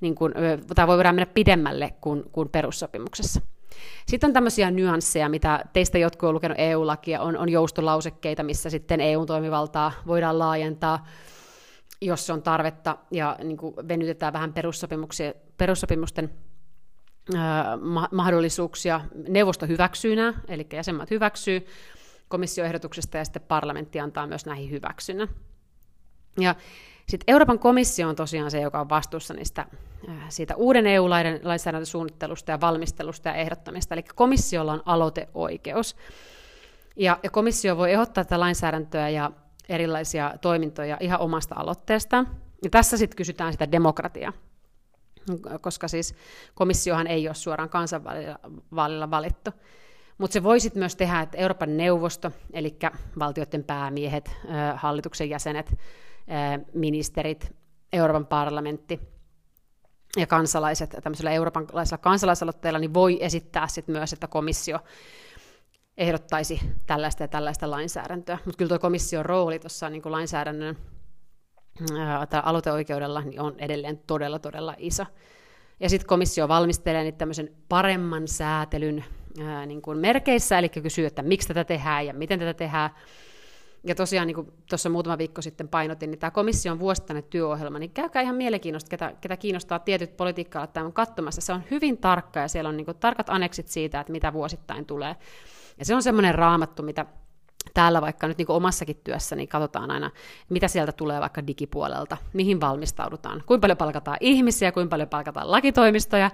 niin 0.00 0.14
kuin, 0.14 0.32
tai 0.74 0.86
voidaan 0.86 1.14
mennä 1.14 1.32
pidemmälle 1.34 1.94
kuin, 2.00 2.24
kuin 2.32 2.48
perussopimuksessa. 2.48 3.40
Sitten 4.06 4.28
on 4.28 4.34
tämmöisiä 4.34 4.70
nyansseja, 4.70 5.28
mitä 5.28 5.64
teistä 5.72 5.98
jotkut 5.98 6.28
on 6.28 6.34
lukenut 6.34 6.58
EU-lakia, 6.60 7.20
on, 7.20 7.36
on 7.36 7.48
joustolausekkeita, 7.48 8.42
missä 8.42 8.70
sitten 8.70 9.00
EU-toimivaltaa 9.00 9.92
voidaan 10.06 10.38
laajentaa, 10.38 11.06
jos 12.00 12.30
on 12.30 12.42
tarvetta, 12.42 12.96
ja 13.10 13.36
niin 13.44 13.56
kuin 13.56 13.74
venytetään 13.88 14.32
vähän 14.32 14.54
perussopimusten 15.56 16.30
ma- 17.80 18.08
mahdollisuuksia. 18.12 19.00
Neuvosto 19.28 19.66
hyväksyy 19.66 20.16
nämä, 20.16 20.34
eli 20.48 20.66
jäsenmaat 20.72 21.10
hyväksyy 21.10 21.66
komissioehdotuksesta, 22.28 23.18
ja 23.18 23.24
sitten 23.24 23.42
parlamentti 23.42 24.00
antaa 24.00 24.26
myös 24.26 24.46
näihin 24.46 24.70
hyväksynnän. 24.70 25.28
Ja 26.40 26.54
sitten 27.08 27.32
Euroopan 27.32 27.58
komissio 27.58 28.08
on 28.08 28.16
tosiaan 28.16 28.50
se, 28.50 28.60
joka 28.60 28.80
on 28.80 28.88
vastuussa 28.88 29.34
niistä, 29.34 29.66
siitä 30.28 30.56
uuden 30.56 30.86
EU-lainsäädäntösuunnittelusta 30.86 32.50
ja 32.50 32.60
valmistelusta 32.60 33.28
ja 33.28 33.34
ehdottamista. 33.34 33.94
Eli 33.94 34.02
komissiolla 34.02 34.72
on 34.72 34.82
aloiteoikeus. 34.86 35.96
Ja, 36.96 37.18
ja 37.22 37.30
komissio 37.30 37.76
voi 37.76 37.92
ehdottaa 37.92 38.24
tätä 38.24 38.40
lainsäädäntöä 38.40 39.08
ja 39.08 39.30
erilaisia 39.68 40.34
toimintoja 40.40 40.96
ihan 41.00 41.20
omasta 41.20 41.54
aloitteestaan. 41.58 42.28
Ja 42.64 42.70
tässä 42.70 42.96
sitten 42.96 43.16
kysytään 43.16 43.52
sitä 43.52 43.72
demokratiaa, 43.72 44.32
koska 45.60 45.88
siis 45.88 46.14
komissiohan 46.54 47.06
ei 47.06 47.28
ole 47.28 47.34
suoraan 47.34 47.68
kansanvaalilla 47.68 49.10
valittu. 49.10 49.50
Mutta 50.18 50.32
se 50.32 50.42
voisit 50.42 50.74
myös 50.74 50.96
tehdä, 50.96 51.20
että 51.20 51.38
Euroopan 51.38 51.76
neuvosto, 51.76 52.32
eli 52.52 52.76
valtioiden 53.18 53.64
päämiehet, 53.64 54.30
hallituksen 54.76 55.30
jäsenet, 55.30 55.78
ministerit, 56.74 57.56
Euroopan 57.92 58.26
parlamentti 58.26 59.00
ja 60.16 60.26
kansalaiset 60.26 60.96
tämmöisellä 61.02 61.30
eurooppalaisella 61.30 61.98
kansalaisaloitteella, 61.98 62.78
niin 62.78 62.94
voi 62.94 63.24
esittää 63.24 63.68
sit 63.68 63.88
myös, 63.88 64.12
että 64.12 64.26
komissio 64.26 64.78
ehdottaisi 65.96 66.60
tällaista 66.86 67.22
ja 67.22 67.28
tällaista 67.28 67.70
lainsäädäntöä. 67.70 68.38
Mutta 68.44 68.58
kyllä 68.58 68.68
tuo 68.68 68.78
komission 68.78 69.26
rooli 69.26 69.58
tuossa 69.58 69.90
niin 69.90 70.02
lainsäädännön 70.04 70.76
tai 72.30 72.40
aloiteoikeudella 72.44 73.20
niin 73.20 73.40
on 73.40 73.54
edelleen 73.58 73.98
todella, 74.06 74.38
todella 74.38 74.74
iso. 74.78 75.04
Ja 75.80 75.88
sitten 75.88 76.08
komissio 76.08 76.48
valmistelee 76.48 77.02
niitä 77.02 77.18
tämmöisen 77.18 77.54
paremman 77.68 78.28
säätelyn 78.28 79.04
ää, 79.44 79.66
niin 79.66 79.82
kuin 79.82 79.98
merkeissä, 79.98 80.58
eli 80.58 80.68
kysyy, 80.68 81.06
että 81.06 81.22
miksi 81.22 81.48
tätä 81.48 81.64
tehdään 81.64 82.06
ja 82.06 82.14
miten 82.14 82.38
tätä 82.38 82.54
tehdään. 82.54 82.90
Ja 83.86 83.94
tosiaan, 83.94 84.26
niin 84.26 84.52
tuossa 84.68 84.88
muutama 84.88 85.18
viikko 85.18 85.42
sitten 85.42 85.68
painotin, 85.68 86.10
niin 86.10 86.18
tämä 86.18 86.30
komission 86.30 86.78
vuosittainen 86.78 87.24
työohjelma, 87.24 87.78
niin 87.78 87.90
käykää 87.90 88.22
ihan 88.22 88.36
mielenkiinnosta, 88.36 88.90
ketä, 88.90 89.12
ketä 89.20 89.36
kiinnostaa 89.36 89.78
tietyt 89.78 90.16
politiikka 90.16 90.68
on 90.84 90.92
katsomassa. 90.92 91.40
Se 91.40 91.52
on 91.52 91.62
hyvin 91.70 91.98
tarkka 91.98 92.40
ja 92.40 92.48
siellä 92.48 92.68
on 92.68 92.76
niin 92.76 92.84
kuin 92.84 92.96
tarkat 92.96 93.30
aneksit 93.30 93.68
siitä, 93.68 94.00
että 94.00 94.12
mitä 94.12 94.32
vuosittain 94.32 94.86
tulee. 94.86 95.16
Ja 95.78 95.84
se 95.84 95.94
on 95.94 96.02
semmoinen 96.02 96.34
raamattu, 96.34 96.82
mitä 96.82 97.06
täällä 97.74 98.00
vaikka 98.00 98.28
nyt 98.28 98.38
niin 98.38 98.46
kuin 98.46 98.56
omassakin 98.56 99.00
työssä, 99.04 99.36
niin 99.36 99.48
katsotaan 99.48 99.90
aina, 99.90 100.10
mitä 100.48 100.68
sieltä 100.68 100.92
tulee 100.92 101.20
vaikka 101.20 101.46
digipuolelta, 101.46 102.16
mihin 102.32 102.60
valmistaudutaan, 102.60 103.42
kuinka 103.46 103.60
paljon 103.60 103.78
palkataan 103.78 104.16
ihmisiä, 104.20 104.72
kuinka 104.72 104.90
paljon 104.90 105.08
palkataan 105.08 105.50
lakitoimistoja 105.50 106.30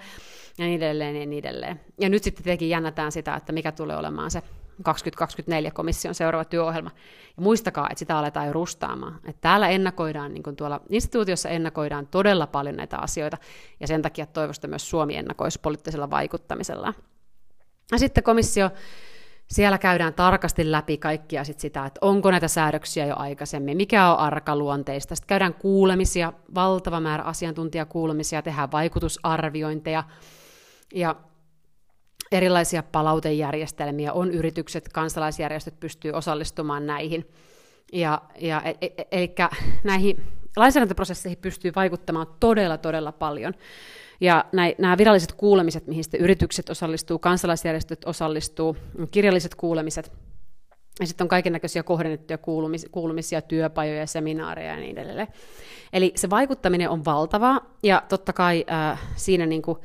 ja 0.58 0.66
niin 0.66 0.82
edelleen 0.82 1.16
ja 1.16 1.26
niin 1.26 1.46
edelleen. 1.46 1.80
Ja 2.00 2.08
nyt 2.08 2.22
sitten 2.22 2.44
tietenkin 2.44 2.68
jännätään 2.68 3.12
sitä, 3.12 3.34
että 3.34 3.52
mikä 3.52 3.72
tulee 3.72 3.96
olemaan 3.96 4.30
se 4.30 4.42
2024 4.82 5.70
komission 5.70 6.14
seuraava 6.14 6.44
työohjelma. 6.44 6.90
Ja 7.36 7.42
muistakaa, 7.42 7.86
että 7.90 7.98
sitä 7.98 8.18
aletaan 8.18 8.46
jo 8.46 8.52
rustaamaan. 8.52 9.14
Että 9.24 9.40
täällä 9.40 9.68
ennakoidaan, 9.68 10.34
niin 10.34 10.42
kuin 10.42 10.56
tuolla 10.56 10.80
instituutiossa 10.88 11.48
ennakoidaan 11.48 12.06
todella 12.06 12.46
paljon 12.46 12.76
näitä 12.76 12.98
asioita, 12.98 13.38
ja 13.80 13.86
sen 13.86 14.02
takia 14.02 14.26
toivosta 14.26 14.68
myös 14.68 14.90
Suomi 14.90 15.16
ennakoisi 15.16 15.60
poliittisella 15.60 16.10
vaikuttamisella. 16.10 16.94
Ja 17.92 17.98
sitten 17.98 18.24
komissio 18.24 18.70
siellä 19.52 19.78
käydään 19.78 20.14
tarkasti 20.14 20.70
läpi 20.70 20.98
kaikkia 20.98 21.44
sit 21.44 21.60
sitä, 21.60 21.86
että 21.86 21.98
onko 22.02 22.30
näitä 22.30 22.48
säädöksiä 22.48 23.06
jo 23.06 23.14
aikaisemmin, 23.16 23.76
mikä 23.76 24.12
on 24.12 24.18
arkaluonteista. 24.18 25.14
Sitten 25.16 25.28
käydään 25.28 25.54
kuulemisia, 25.54 26.32
valtava 26.54 27.00
määrä 27.00 27.24
asiantuntijakuulemisia, 27.24 28.42
tehdään 28.42 28.72
vaikutusarviointeja 28.72 30.04
ja 30.94 31.16
erilaisia 32.32 32.82
palautejärjestelmiä, 32.82 34.12
on 34.12 34.30
yritykset, 34.30 34.88
kansalaisjärjestöt 34.88 35.80
pystyy 35.80 36.12
osallistumaan 36.12 36.86
näihin. 36.86 37.28
Ja, 37.92 38.22
ja, 38.40 38.62
e, 38.64 38.74
e, 38.80 39.04
eli 39.12 39.34
näihin 39.84 40.22
lainsäädäntöprosesseihin 40.56 41.38
pystyy 41.38 41.72
vaikuttamaan 41.76 42.26
todella, 42.40 42.78
todella 42.78 43.12
paljon. 43.12 43.54
Ja 44.20 44.44
nämä 44.78 44.98
viralliset 44.98 45.32
kuulemiset, 45.32 45.86
mihin 45.86 46.04
sitten 46.04 46.20
yritykset 46.20 46.70
osallistuu, 46.70 47.18
kansalaisjärjestöt 47.18 48.04
osallistuu, 48.04 48.76
kirjalliset 49.10 49.54
kuulemiset, 49.54 50.12
ja 51.00 51.06
sitten 51.06 51.24
on 51.24 51.28
kaiken 51.28 51.52
näköisiä 51.52 51.82
kohdennettuja 51.82 52.38
kuulumisia, 52.38 52.88
kuulumisia, 52.92 53.42
työpajoja, 53.42 54.06
seminaareja 54.06 54.70
ja 54.70 54.80
niin 54.80 54.98
edelleen. 54.98 55.28
Eli 55.92 56.12
se 56.16 56.30
vaikuttaminen 56.30 56.90
on 56.90 57.04
valtavaa, 57.04 57.60
ja 57.82 58.02
totta 58.08 58.32
kai 58.32 58.64
äh, 58.72 59.00
siinä 59.16 59.46
niin 59.46 59.62
kuin, 59.62 59.78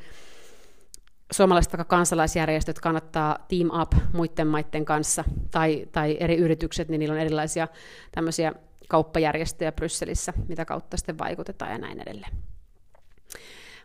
suomalaiset 1.32 1.72
vaikka 1.72 1.96
kansalaisjärjestöt 1.96 2.80
kannattaa 2.80 3.38
team 3.48 3.80
up 3.82 3.92
muiden 4.12 4.46
maiden 4.46 4.84
kanssa, 4.84 5.24
tai, 5.50 5.86
tai 5.92 6.16
eri 6.20 6.36
yritykset, 6.36 6.88
niin 6.88 6.98
niillä 6.98 7.12
on 7.12 7.20
erilaisia 7.20 7.68
tämmöisiä 8.12 8.52
kauppajärjestöjä 8.88 9.72
Brysselissä, 9.72 10.32
mitä 10.48 10.64
kautta 10.64 10.96
sitten 10.96 11.18
vaikutetaan 11.18 11.72
ja 11.72 11.78
näin 11.78 12.00
edelleen. 12.00 12.32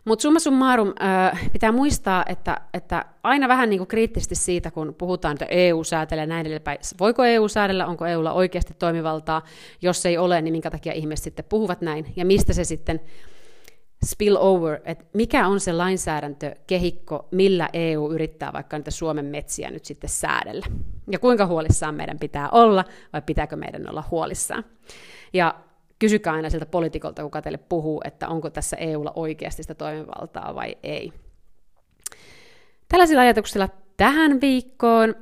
Mutta 0.04 0.22
summa 0.22 0.38
summarum, 0.40 0.92
pitää 1.52 1.72
muistaa, 1.72 2.24
että, 2.28 2.60
että 2.74 3.04
aina 3.22 3.48
vähän 3.48 3.70
niin 3.70 3.78
kuin 3.78 3.88
kriittisesti 3.88 4.34
siitä, 4.34 4.70
kun 4.70 4.94
puhutaan, 4.98 5.32
että 5.32 5.46
EU 5.50 5.84
säätelee 5.84 6.26
näin 6.26 6.46
edelleen. 6.46 6.78
Voiko 7.00 7.24
EU 7.24 7.48
säädellä, 7.48 7.86
onko 7.86 8.06
EUlla 8.06 8.32
oikeasti 8.32 8.74
toimivaltaa? 8.78 9.42
Jos 9.82 10.06
ei 10.06 10.18
ole, 10.18 10.42
niin 10.42 10.52
minkä 10.52 10.70
takia 10.70 10.92
ihmiset 10.92 11.24
sitten 11.24 11.44
puhuvat 11.48 11.80
näin? 11.80 12.12
Ja 12.16 12.24
mistä 12.24 12.52
se 12.52 12.64
sitten 12.64 13.00
spill 14.04 14.36
over, 14.40 14.80
että 14.84 15.04
mikä 15.14 15.46
on 15.46 15.60
se 15.60 15.72
lainsäädäntökehikko, 15.72 17.28
millä 17.30 17.68
EU 17.72 18.12
yrittää 18.12 18.52
vaikka 18.52 18.78
niitä 18.78 18.90
Suomen 18.90 19.24
metsiä 19.24 19.70
nyt 19.70 19.84
sitten 19.84 20.10
säädellä. 20.10 20.66
Ja 21.10 21.18
kuinka 21.18 21.46
huolissaan 21.46 21.94
meidän 21.94 22.18
pitää 22.18 22.48
olla, 22.50 22.84
vai 23.12 23.22
pitääkö 23.22 23.56
meidän 23.56 23.90
olla 23.90 24.04
huolissaan. 24.10 24.64
Ja 25.32 25.54
kysykää 25.98 26.32
aina 26.32 26.50
siltä 26.50 26.66
poliitikolta, 26.66 27.22
kuka 27.22 27.42
teille 27.42 27.58
puhuu, 27.58 28.00
että 28.04 28.28
onko 28.28 28.50
tässä 28.50 28.76
EUlla 28.76 29.12
oikeasti 29.16 29.62
sitä 29.62 29.74
toimivaltaa 29.74 30.54
vai 30.54 30.76
ei. 30.82 31.12
Tällaisilla 32.88 33.22
ajatuksilla 33.22 33.68
tähän 33.96 34.40
viikkoon. 34.40 35.14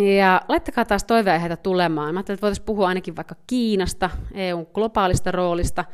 Ja 0.00 0.40
laittakaa 0.48 0.84
taas 0.84 1.04
toiveaiheita 1.04 1.56
tulemaan. 1.56 2.14
Mä 2.14 2.18
ajattelin, 2.18 2.34
että 2.36 2.42
voitaisiin 2.42 2.66
puhua 2.66 2.88
ainakin 2.88 3.16
vaikka 3.16 3.34
Kiinasta, 3.46 4.10
EUn 4.34 4.66
globaalista 4.74 5.30
roolista, 5.30 5.84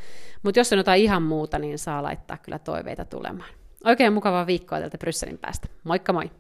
mutta 0.43 0.61
jos 0.61 0.73
on 0.73 0.79
jotain 0.79 1.03
ihan 1.03 1.23
muuta, 1.23 1.59
niin 1.59 1.79
saa 1.79 2.03
laittaa 2.03 2.37
kyllä 2.37 2.59
toiveita 2.59 3.05
tulemaan. 3.05 3.51
Oikein 3.85 4.13
mukavaa 4.13 4.47
viikkoa 4.47 4.79
täältä 4.79 4.99
Brysselin 4.99 5.39
päästä. 5.39 5.69
Moikka 5.85 6.13
moi! 6.13 6.31